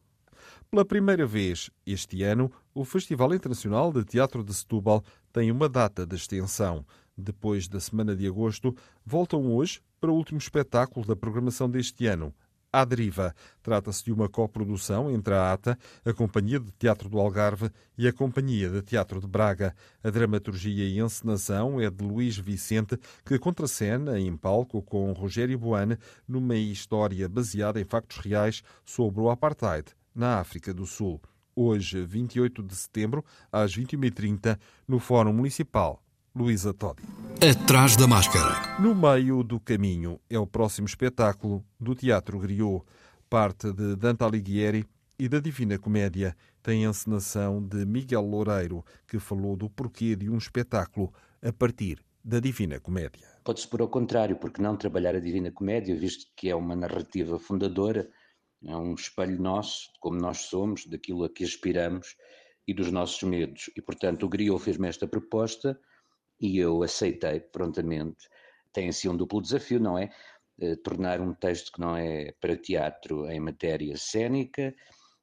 Pela 0.70 0.86
primeira 0.86 1.26
vez 1.26 1.68
este 1.86 2.22
ano, 2.22 2.50
o 2.74 2.82
Festival 2.82 3.34
Internacional 3.34 3.92
de 3.92 4.04
Teatro 4.04 4.42
de 4.42 4.54
Setúbal 4.54 5.04
tem 5.30 5.50
uma 5.50 5.68
data 5.68 6.06
de 6.06 6.16
extensão. 6.16 6.84
Depois 7.22 7.68
da 7.68 7.78
semana 7.78 8.16
de 8.16 8.26
agosto, 8.26 8.74
voltam 9.06 9.46
hoje 9.46 9.80
para 10.00 10.10
o 10.10 10.14
último 10.16 10.38
espetáculo 10.38 11.06
da 11.06 11.14
programação 11.14 11.70
deste 11.70 12.04
ano, 12.06 12.34
À 12.72 12.84
Deriva. 12.84 13.32
Trata-se 13.62 14.04
de 14.04 14.12
uma 14.12 14.28
coprodução 14.28 15.08
entre 15.08 15.32
a 15.32 15.52
ATA, 15.52 15.78
a 16.04 16.12
Companhia 16.12 16.58
de 16.58 16.72
Teatro 16.72 17.08
do 17.08 17.20
Algarve 17.20 17.70
e 17.96 18.08
a 18.08 18.12
Companhia 18.12 18.68
de 18.68 18.82
Teatro 18.82 19.20
de 19.20 19.28
Braga. 19.28 19.72
A 20.02 20.10
dramaturgia 20.10 20.84
e 20.84 20.98
encenação 20.98 21.80
é 21.80 21.88
de 21.88 22.04
Luís 22.04 22.36
Vicente, 22.36 22.98
que 23.24 23.38
contracena 23.38 24.18
em 24.18 24.36
palco 24.36 24.82
com 24.82 25.12
Rogério 25.12 25.56
Boane 25.56 25.96
numa 26.26 26.56
história 26.56 27.28
baseada 27.28 27.80
em 27.80 27.84
factos 27.84 28.16
reais 28.16 28.64
sobre 28.84 29.20
o 29.20 29.30
apartheid 29.30 29.92
na 30.12 30.40
África 30.40 30.74
do 30.74 30.86
Sul. 30.86 31.20
Hoje, 31.54 32.04
28 32.04 32.64
de 32.64 32.74
setembro, 32.74 33.24
às 33.52 33.76
21h30, 33.76 34.58
no 34.88 34.98
Fórum 34.98 35.34
Municipal 35.34 36.01
Luísa 36.34 36.72
Todi. 36.72 37.02
Atrás 37.42 37.94
da 37.94 38.06
máscara. 38.06 38.80
No 38.80 38.94
meio 38.94 39.42
do 39.42 39.60
caminho 39.60 40.18
é 40.30 40.38
o 40.38 40.46
próximo 40.46 40.86
espetáculo 40.86 41.62
do 41.78 41.94
Teatro 41.94 42.38
Griot. 42.38 42.82
Parte 43.28 43.70
de 43.70 43.96
Dante 43.96 44.24
Alighieri 44.24 44.86
e 45.18 45.28
da 45.28 45.40
Divina 45.40 45.78
Comédia. 45.78 46.34
Tem 46.62 46.86
a 46.86 46.88
encenação 46.88 47.62
de 47.62 47.84
Miguel 47.84 48.22
Loureiro, 48.22 48.82
que 49.06 49.18
falou 49.18 49.56
do 49.56 49.68
porquê 49.68 50.16
de 50.16 50.30
um 50.30 50.38
espetáculo 50.38 51.12
a 51.42 51.52
partir 51.52 51.98
da 52.24 52.40
Divina 52.40 52.80
Comédia. 52.80 53.28
Pode-se 53.44 53.68
pôr 53.68 53.82
ao 53.82 53.88
contrário, 53.88 54.36
porque 54.36 54.62
não 54.62 54.74
trabalhar 54.74 55.14
a 55.14 55.20
Divina 55.20 55.50
Comédia, 55.50 55.94
visto 55.94 56.26
que 56.34 56.48
é 56.48 56.54
uma 56.54 56.74
narrativa 56.74 57.38
fundadora, 57.38 58.08
é 58.64 58.74
um 58.74 58.94
espelho 58.94 59.38
nosso, 59.38 59.90
como 60.00 60.18
nós 60.18 60.42
somos, 60.42 60.86
daquilo 60.86 61.24
a 61.24 61.28
que 61.28 61.44
aspiramos 61.44 62.16
e 62.66 62.72
dos 62.72 62.90
nossos 62.90 63.22
medos. 63.22 63.68
E, 63.76 63.82
portanto, 63.82 64.24
o 64.24 64.28
Griot 64.30 64.62
fez-me 64.62 64.88
esta 64.88 65.06
proposta 65.06 65.78
e 66.42 66.58
eu 66.58 66.82
aceitei 66.82 67.38
prontamente. 67.38 68.28
Tem 68.72 68.88
assim 68.88 69.08
um 69.08 69.16
duplo 69.16 69.40
desafio, 69.40 69.78
não 69.78 69.96
é? 69.96 70.10
Eh, 70.60 70.74
tornar 70.76 71.20
um 71.20 71.32
texto 71.32 71.70
que 71.72 71.80
não 71.80 71.96
é 71.96 72.32
para 72.40 72.56
teatro 72.56 73.30
em 73.30 73.38
matéria 73.38 73.96
cênica 73.96 74.74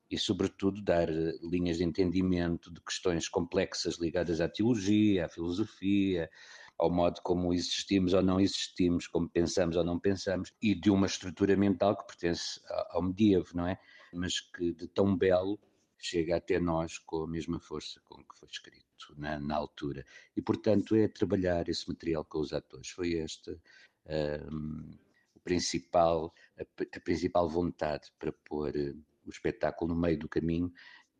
e, 0.10 0.18
sobretudo, 0.18 0.82
dar 0.82 1.10
eh, 1.10 1.34
linhas 1.44 1.78
de 1.78 1.84
entendimento 1.84 2.74
de 2.74 2.82
questões 2.82 3.28
complexas 3.28 3.98
ligadas 4.00 4.40
à 4.40 4.48
teologia, 4.48 5.26
à 5.26 5.30
filosofia, 5.30 6.30
ao 6.78 6.90
modo 6.90 7.20
como 7.22 7.54
existimos 7.54 8.14
ou 8.14 8.24
não 8.24 8.40
existimos, 8.40 9.06
como 9.06 9.30
pensamos 9.30 9.76
ou 9.76 9.84
não 9.84 10.00
pensamos, 10.00 10.54
e 10.62 10.74
de 10.74 10.90
uma 10.90 11.06
estrutura 11.08 11.58
mental 11.58 11.98
que 11.98 12.08
pertence 12.08 12.62
ao 12.92 13.02
medievo, 13.04 13.50
não 13.54 13.68
é? 13.68 13.78
Mas 14.14 14.40
que 14.40 14.72
de 14.72 14.88
tão 14.88 15.16
belo 15.18 15.60
chega 16.00 16.38
até 16.38 16.60
nós 16.60 16.98
com 16.98 17.24
a 17.24 17.28
mesma 17.28 17.60
força 17.60 18.00
com 18.06 18.18
que 18.24 18.38
foi 18.40 18.48
escrito 18.50 18.86
na, 19.18 19.40
na 19.40 19.56
altura. 19.56 20.06
E, 20.36 20.42
portanto, 20.42 20.96
é 20.96 21.08
trabalhar 21.08 21.68
esse 21.68 21.88
material 21.88 22.24
com 22.26 22.40
os 22.40 22.54
atores. 22.54 22.90
Foi 22.90 23.16
esta 23.16 23.60
um, 24.52 24.98
o 25.36 25.40
principal, 25.42 26.34
a, 26.58 26.64
a, 26.64 27.00
principal 27.00 27.50
vontade 27.50 28.12
para 28.18 28.32
pôr 28.32 28.76
uh, 28.76 28.98
o 29.26 29.30
espetáculo 29.30 29.94
no 29.94 30.00
meio 30.00 30.18
do 30.18 30.28
caminho, 30.28 30.72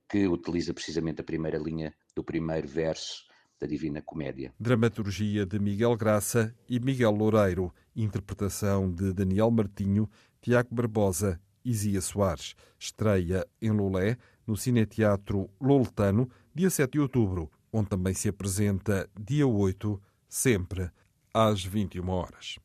que 0.10 0.28
utiliza 0.28 0.74
precisamente 0.74 1.22
a 1.22 1.24
primeira 1.24 1.58
linha 1.58 1.94
do 2.16 2.24
primeiro 2.24 2.68
verso 2.68 3.28
da 3.60 3.68
Divina 3.68 4.02
Comédia. 4.02 4.54
Dramaturgia 4.60 5.46
de 5.46 5.60
Miguel 5.60 5.96
Graça 5.96 6.56
e 6.68 6.80
Miguel 6.80 7.12
Loureiro. 7.12 7.74
Interpretação 7.96 8.92
de 8.92 9.14
Daniel 9.14 9.52
Martinho, 9.52 10.10
Tiago 10.42 10.74
Barbosa 10.74 11.40
Zia 11.68 12.02
Soares. 12.02 12.56
Estreia 12.78 13.46
em 13.62 13.72
Lolé, 13.72 14.18
no 14.46 14.56
Cineteatro 14.56 15.50
Loletano, 15.60 16.30
dia 16.54 16.70
7 16.70 16.92
de 16.94 17.00
outubro 17.00 17.50
onde 17.72 17.90
também 17.90 18.14
se 18.14 18.28
apresenta 18.28 19.10
dia 19.20 19.48
8, 19.48 20.02
sempre 20.28 20.90
às 21.34 21.64
21 21.64 22.10
horas. 22.10 22.58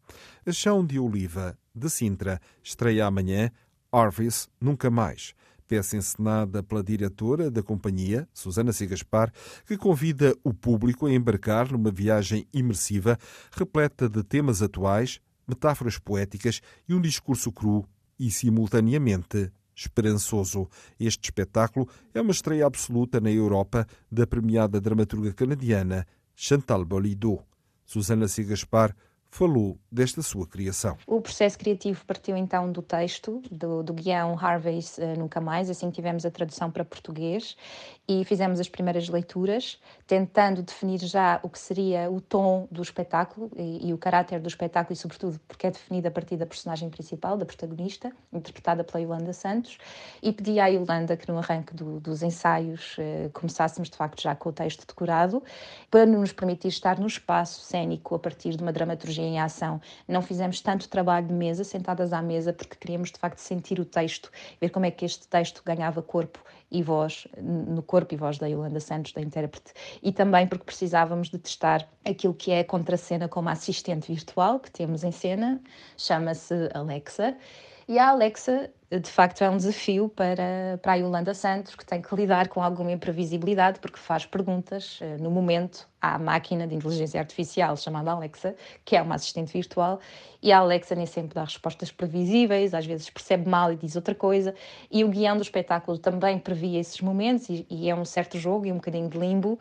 A 0.47 0.53
Chão 0.53 0.85
de 0.85 0.99
Oliva, 0.99 1.57
de 1.75 1.91
Sintra, 1.91 2.41
estreia 2.63 3.07
amanhã 3.07 3.51
Arvis 3.93 4.49
Nunca 4.61 4.91
Mais, 4.91 5.35
peça 5.69 5.97
encenada 5.97 6.63
pela 6.63 6.83
diretora 6.83 7.51
da 7.51 7.63
companhia, 7.63 8.29
Susana 8.33 8.73
Sigaspar, 8.73 9.33
que 9.67 9.77
convida 9.77 10.35
o 10.43 10.53
público 10.53 11.07
a 11.07 11.13
embarcar 11.13 11.71
numa 11.71 11.91
viagem 11.91 12.47
imersiva 12.53 13.19
repleta 13.53 14.09
de 14.09 14.23
temas 14.23 14.63
atuais, 14.63 15.21
metáforas 15.47 15.99
poéticas 15.99 16.61
e 16.89 16.95
um 16.95 17.01
discurso 17.01 17.53
cru 17.53 17.87
e 18.19 18.31
simultaneamente 18.31 19.53
esperançoso. 19.75 20.69
Este 20.99 21.25
espetáculo 21.25 21.89
é 22.13 22.21
uma 22.21 22.31
estreia 22.31 22.67
absoluta 22.67 23.21
na 23.21 23.31
Europa 23.31 23.87
da 24.11 24.27
premiada 24.27 24.81
dramaturga 24.81 25.33
canadiana 25.33 26.07
Chantal 26.35 26.85
Bolidot. 26.85 27.43
Susana 27.85 28.29
Sigaspar 28.29 28.95
falou 29.35 29.77
desta 29.91 30.23
sua 30.23 30.47
criação. 30.47 30.97
O 31.09 31.21
processo 31.21 31.59
criativo 31.59 32.05
partiu 32.07 32.37
então 32.37 32.71
do 32.71 32.81
texto, 32.81 33.43
do, 33.51 33.83
do 33.83 33.93
guião 33.93 34.39
Harvey's 34.39 34.97
uh, 34.99 35.19
Nunca 35.19 35.41
Mais, 35.41 35.69
assim 35.69 35.91
tivemos 35.91 36.25
a 36.25 36.31
tradução 36.31 36.71
para 36.71 36.85
português 36.85 37.57
e 38.07 38.25
fizemos 38.25 38.61
as 38.61 38.69
primeiras 38.69 39.09
leituras, 39.09 39.81
tentando 40.07 40.63
definir 40.63 41.01
já 41.01 41.41
o 41.43 41.49
que 41.49 41.59
seria 41.59 42.09
o 42.09 42.21
tom 42.21 42.69
do 42.71 42.81
espetáculo 42.81 43.51
e, 43.57 43.89
e 43.89 43.93
o 43.93 43.99
caráter 43.99 44.39
do 44.39 44.47
espetáculo 44.47 44.93
e 44.93 44.97
sobretudo 44.97 45.41
porque 45.49 45.67
é 45.67 45.71
definido 45.73 46.07
a 46.07 46.11
partir 46.13 46.37
da 46.37 46.47
personagem 46.47 46.89
principal, 46.89 47.37
da 47.37 47.45
protagonista, 47.45 48.13
interpretada 48.33 48.85
pela 48.85 49.03
Yolanda 49.03 49.33
Santos, 49.33 49.79
e 50.23 50.33
pedi 50.33 50.61
à 50.61 50.69
Yolanda 50.69 51.17
que 51.17 51.29
no 51.29 51.39
arranque 51.39 51.75
do, 51.75 51.99
dos 51.99 52.23
ensaios 52.23 52.97
uh, 52.99 53.31
começássemos 53.33 53.91
de 53.91 53.97
facto 53.97 54.23
já 54.23 54.37
com 54.37 54.51
o 54.51 54.53
texto 54.53 54.87
decorado, 54.87 55.43
para 55.91 56.07
nos 56.07 56.33
permitir 56.33 56.69
estar 56.69 57.01
no 57.01 57.07
espaço 57.09 57.63
cênico 57.63 58.15
a 58.15 58.19
partir 58.21 58.55
de 58.55 58.63
uma 58.63 58.73
dramaturgia 58.73 59.24
em 59.25 59.41
ação. 59.41 59.81
Não 60.07 60.23
fizemos 60.23 60.61
tanto 60.61 60.89
trabalho 60.89 61.27
de 61.27 61.33
mesa, 61.33 61.65
sentadas 61.65 62.13
à 62.13 62.23
mesa, 62.23 62.53
porque 62.53 62.77
queríamos 62.77 63.11
de 63.11 63.19
facto 63.19 63.39
sentir 63.39 63.81
o 63.81 63.85
texto, 63.85 64.31
ver 64.61 64.71
como 64.71 64.87
é 64.87 64.91
que 64.91 65.05
este 65.05 65.27
texto 65.29 65.63
ganhava 65.65 66.03
corpo 66.03 66.39
e 66.71 66.83
voz, 66.83 67.27
no 67.41 67.83
corpo 67.83 68.15
e 68.15 68.17
voz 68.17 68.39
da 68.39 68.47
Yolanda 68.47 68.81
Santos, 68.81 69.13
da 69.13 69.21
intérprete, 69.21 69.73
e 70.03 70.13
também 70.13 70.47
porque 70.47 70.65
precisávamos 70.65 71.29
de 71.29 71.39
testar 71.39 71.89
aquilo 72.05 72.35
que 72.35 72.51
é 72.51 72.61
a 72.61 72.65
contracena 72.65 73.29
como 73.29 73.49
assistente 73.49 74.13
virtual 74.13 74.59
que 74.59 74.71
temos 74.71 75.05
em 75.05 75.13
cena, 75.13 75.61
chama-se 75.97 76.69
Alexa, 76.75 77.37
e 77.87 77.99
a 77.99 78.09
Alexa 78.09 78.71
de 79.01 79.11
facto 79.11 79.43
é 79.43 79.51
um 79.51 79.57
desafio 79.57 80.09
para, 80.09 80.79
para 80.83 80.93
a 80.93 80.95
Yolanda 80.97 81.35
Santos, 81.35 81.75
que 81.75 81.85
tem 81.85 82.01
que 82.01 82.15
lidar 82.15 82.49
com 82.49 82.63
alguma 82.63 82.93
imprevisibilidade, 82.93 83.81
porque 83.81 83.99
faz 83.99 84.25
perguntas 84.25 84.99
eh, 85.01 85.17
no 85.19 85.31
momento 85.31 85.89
à 86.01 86.19
máquina 86.19 86.67
de 86.67 86.75
inteligência 86.75 87.19
artificial 87.19 87.77
chamada 87.77 88.13
Alexa, 88.13 88.55
que 88.85 88.95
é 88.95 89.03
uma 89.03 89.15
assistente 89.15 89.53
virtual, 89.53 90.01
e 90.43 90.53
a 90.53 90.59
Alexa 90.59 90.95
nem 90.95 91.07
sempre 91.07 91.35
dá 91.35 91.45
respostas 91.45 91.91
previsíveis, 91.91 92.75
às 92.75 92.87
vezes 92.87 93.09
percebe 93.11 93.49
mal 93.49 93.73
e 93.73 93.77
diz 93.77 93.97
outra 93.97 94.15
coisa, 94.15 94.55
e 94.91 95.03
o 95.03 95.09
guião 95.09 95.37
do 95.37 95.43
espetáculo 95.43 95.99
também 95.99 96.39
previa 96.39 96.79
esses 96.79 97.01
momentos, 97.01 97.49
e, 97.49 97.67
e 97.71 97.91
é 97.91 97.95
um 97.95 98.05
certo 98.05 98.39
jogo 98.39 98.67
e 98.67 98.73
um 98.73 98.77
bocadinho 98.77 99.09
de 99.09 99.19
limbo 99.19 99.59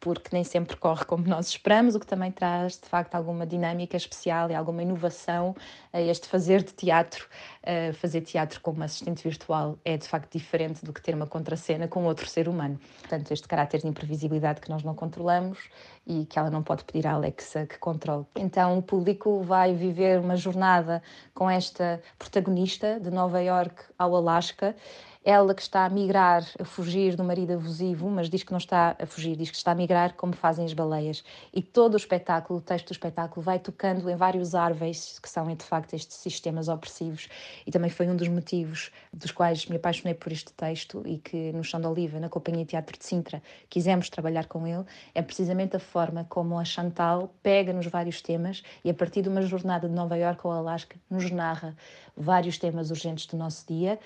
porque 0.00 0.30
nem 0.32 0.42
sempre 0.42 0.76
corre 0.76 1.04
como 1.04 1.28
nós 1.28 1.48
esperamos, 1.48 1.94
o 1.94 2.00
que 2.00 2.06
também 2.06 2.32
traz 2.32 2.78
de 2.80 2.88
facto 2.88 3.14
alguma 3.14 3.46
dinâmica 3.46 3.96
especial 3.96 4.50
e 4.50 4.54
alguma 4.54 4.82
inovação 4.82 5.54
a 5.92 6.00
este 6.00 6.26
fazer 6.26 6.62
de 6.62 6.72
teatro. 6.72 7.28
Uh, 7.60 7.92
fazer 7.92 8.22
teatro 8.22 8.60
como 8.62 8.82
assistente 8.82 9.22
virtual 9.22 9.78
é 9.84 9.96
de 9.98 10.08
facto 10.08 10.32
diferente 10.32 10.82
do 10.82 10.92
que 10.92 11.02
ter 11.02 11.14
uma 11.14 11.26
contracena 11.26 11.86
com 11.86 12.04
outro 12.04 12.26
ser 12.26 12.48
humano. 12.48 12.80
Portanto, 13.00 13.30
este 13.30 13.46
caráter 13.46 13.82
de 13.82 13.88
imprevisibilidade 13.88 14.60
que 14.60 14.70
nós 14.70 14.82
não 14.82 14.94
controlamos 14.94 15.58
e 16.06 16.24
que 16.24 16.38
ela 16.38 16.50
não 16.50 16.62
pode 16.62 16.84
pedir 16.84 17.06
à 17.06 17.12
Alexa 17.12 17.66
que 17.66 17.78
controle. 17.78 18.24
Então, 18.36 18.78
o 18.78 18.82
público 18.82 19.42
vai 19.42 19.74
viver 19.74 20.18
uma 20.18 20.36
jornada 20.36 21.02
com 21.34 21.50
esta 21.50 22.00
protagonista 22.18 22.98
de 22.98 23.10
Nova 23.10 23.40
York 23.42 23.84
ao 23.98 24.16
Alasca 24.16 24.74
ela 25.22 25.54
que 25.54 25.60
está 25.60 25.84
a 25.84 25.88
migrar, 25.90 26.46
a 26.58 26.64
fugir 26.64 27.14
do 27.14 27.22
marido 27.22 27.52
abusivo, 27.52 28.08
mas 28.08 28.30
diz 28.30 28.42
que 28.42 28.52
não 28.52 28.58
está 28.58 28.96
a 28.98 29.04
fugir, 29.04 29.36
diz 29.36 29.50
que 29.50 29.56
está 29.56 29.72
a 29.72 29.74
migrar 29.74 30.14
como 30.14 30.32
fazem 30.32 30.64
as 30.64 30.72
baleias. 30.72 31.22
E 31.52 31.62
todo 31.62 31.94
o 31.94 31.96
espetáculo, 31.98 32.58
o 32.58 32.62
texto 32.62 32.86
do 32.86 32.92
espetáculo, 32.92 33.44
vai 33.44 33.58
tocando 33.58 34.08
em 34.08 34.16
vários 34.16 34.54
árvores, 34.54 35.18
que 35.18 35.28
são 35.28 35.46
de 35.54 35.64
facto 35.64 35.92
estes 35.92 36.16
sistemas 36.16 36.68
opressivos. 36.68 37.28
E 37.66 37.70
também 37.70 37.90
foi 37.90 38.08
um 38.08 38.16
dos 38.16 38.28
motivos 38.28 38.90
dos 39.12 39.30
quais 39.30 39.66
me 39.66 39.76
apaixonei 39.76 40.14
por 40.14 40.32
este 40.32 40.52
texto 40.54 41.02
e 41.04 41.18
que 41.18 41.52
no 41.52 41.62
Chão 41.62 41.80
de 41.80 41.86
Oliva, 41.86 42.18
na 42.18 42.30
Companhia 42.30 42.64
Teatro 42.64 42.98
de 42.98 43.04
Sintra, 43.04 43.42
quisemos 43.68 44.08
trabalhar 44.08 44.46
com 44.46 44.66
ele, 44.66 44.84
é 45.14 45.20
precisamente 45.20 45.76
a 45.76 45.80
forma 45.80 46.24
como 46.30 46.58
a 46.58 46.64
Chantal 46.64 47.30
pega 47.42 47.74
nos 47.74 47.86
vários 47.86 48.22
temas 48.22 48.62
e 48.82 48.88
a 48.88 48.94
partir 48.94 49.20
de 49.22 49.28
uma 49.28 49.42
jornada 49.42 49.86
de 49.86 49.94
Nova 49.94 50.16
Iorque 50.16 50.46
ao 50.46 50.52
Alasca 50.52 50.96
nos 51.10 51.30
narra 51.30 51.76
vários 52.16 52.56
temas 52.58 52.90
urgentes 52.90 53.26
do 53.26 53.36
nosso 53.36 53.66
dia 53.66 53.98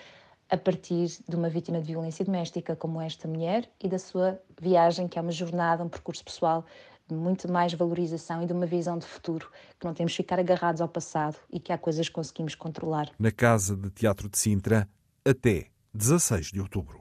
a 0.48 0.56
partir 0.56 1.08
de 1.28 1.36
uma 1.36 1.48
vítima 1.48 1.80
de 1.80 1.86
violência 1.86 2.24
doméstica 2.24 2.76
como 2.76 3.00
esta 3.00 3.26
mulher 3.26 3.68
e 3.82 3.88
da 3.88 3.98
sua 3.98 4.40
viagem, 4.60 5.08
que 5.08 5.18
é 5.18 5.22
uma 5.22 5.32
jornada, 5.32 5.84
um 5.84 5.88
percurso 5.88 6.24
pessoal 6.24 6.64
de 7.06 7.14
muito 7.14 7.50
mais 7.50 7.74
valorização 7.74 8.42
e 8.42 8.46
de 8.46 8.52
uma 8.52 8.66
visão 8.66 8.98
de 8.98 9.06
futuro, 9.06 9.50
que 9.78 9.84
não 9.84 9.92
temos 9.92 10.12
que 10.12 10.18
ficar 10.18 10.38
agarrados 10.38 10.80
ao 10.80 10.88
passado 10.88 11.36
e 11.50 11.60
que 11.60 11.72
há 11.72 11.78
coisas 11.78 12.08
que 12.08 12.14
conseguimos 12.14 12.54
controlar. 12.54 13.10
Na 13.18 13.30
Casa 13.30 13.76
de 13.76 13.90
Teatro 13.90 14.28
de 14.28 14.38
Sintra, 14.38 14.88
até 15.24 15.66
16 15.92 16.46
de 16.46 16.60
outubro. 16.60 17.00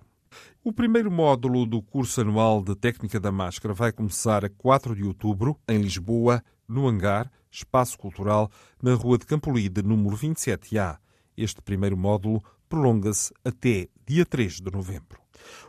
O 0.63 0.73
primeiro 0.73 1.11
módulo 1.11 1.65
do 1.65 1.81
curso 1.81 2.21
anual 2.21 2.61
de 2.61 2.75
Técnica 2.75 3.19
da 3.19 3.31
Máscara 3.31 3.73
vai 3.73 3.91
começar 3.91 4.43
a 4.43 4.49
4 4.49 4.95
de 4.95 5.03
outubro, 5.03 5.59
em 5.67 5.77
Lisboa, 5.79 6.43
no 6.67 6.87
Hangar, 6.87 7.31
Espaço 7.51 7.97
Cultural, 7.97 8.49
na 8.81 8.95
Rua 8.95 9.17
de 9.17 9.25
Campolide, 9.25 9.83
número 9.83 10.17
27A. 10.17 10.97
Este 11.35 11.61
primeiro 11.61 11.97
módulo 11.97 12.43
prolonga-se 12.73 13.31
até 13.45 13.87
dia 14.03 14.25
3 14.25 14.59
de 14.59 14.71
novembro. 14.71 15.21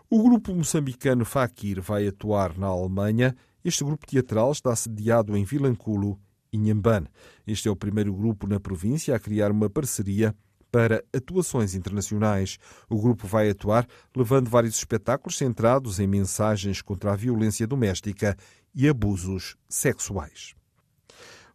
O 0.08 0.22
grupo 0.22 0.54
moçambicano 0.54 1.22
Fakir 1.26 1.78
vai 1.82 2.08
atuar 2.08 2.56
na 2.56 2.68
Alemanha. 2.68 3.36
Este 3.62 3.84
grupo 3.84 4.06
teatral 4.06 4.50
está 4.52 4.74
sediado 4.74 5.36
em 5.36 5.44
Vilanculo, 5.44 6.18
Inhambane. 6.50 7.08
Este 7.46 7.68
é 7.68 7.70
o 7.70 7.76
primeiro 7.76 8.14
grupo 8.14 8.46
na 8.46 8.58
província 8.58 9.14
a 9.14 9.18
criar 9.18 9.50
uma 9.50 9.68
parceria 9.68 10.34
para 10.72 11.04
atuações 11.14 11.74
internacionais. 11.74 12.56
O 12.88 12.98
grupo 12.98 13.26
vai 13.26 13.50
atuar 13.50 13.86
levando 14.16 14.48
vários 14.48 14.74
espetáculos 14.74 15.36
centrados 15.36 16.00
em 16.00 16.06
mensagens 16.06 16.80
contra 16.80 17.12
a 17.12 17.16
violência 17.16 17.66
doméstica 17.66 18.34
e 18.74 18.88
abusos 18.88 19.56
sexuais. 19.68 20.54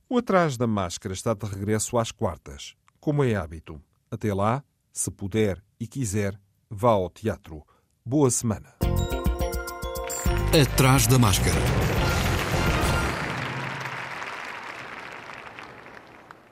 O 0.07 0.15
Atrás 0.15 0.57
da 0.57 0.67
Máscara 0.67 1.15
está 1.15 1.33
de 1.33 1.47
regresso 1.47 1.97
às 1.97 2.11
quartas, 2.11 2.75
como 2.99 3.23
é 3.23 3.33
hábito. 3.33 3.81
Até 4.11 4.31
lá, 4.31 4.63
se 4.99 5.09
puder 5.09 5.63
e 5.79 5.87
quiser, 5.87 6.37
vá 6.69 6.89
ao 6.89 7.09
teatro. 7.09 7.65
Boa 8.05 8.29
semana. 8.29 8.75
Atrás 10.61 11.07
da 11.07 11.17
Máscara. 11.17 11.98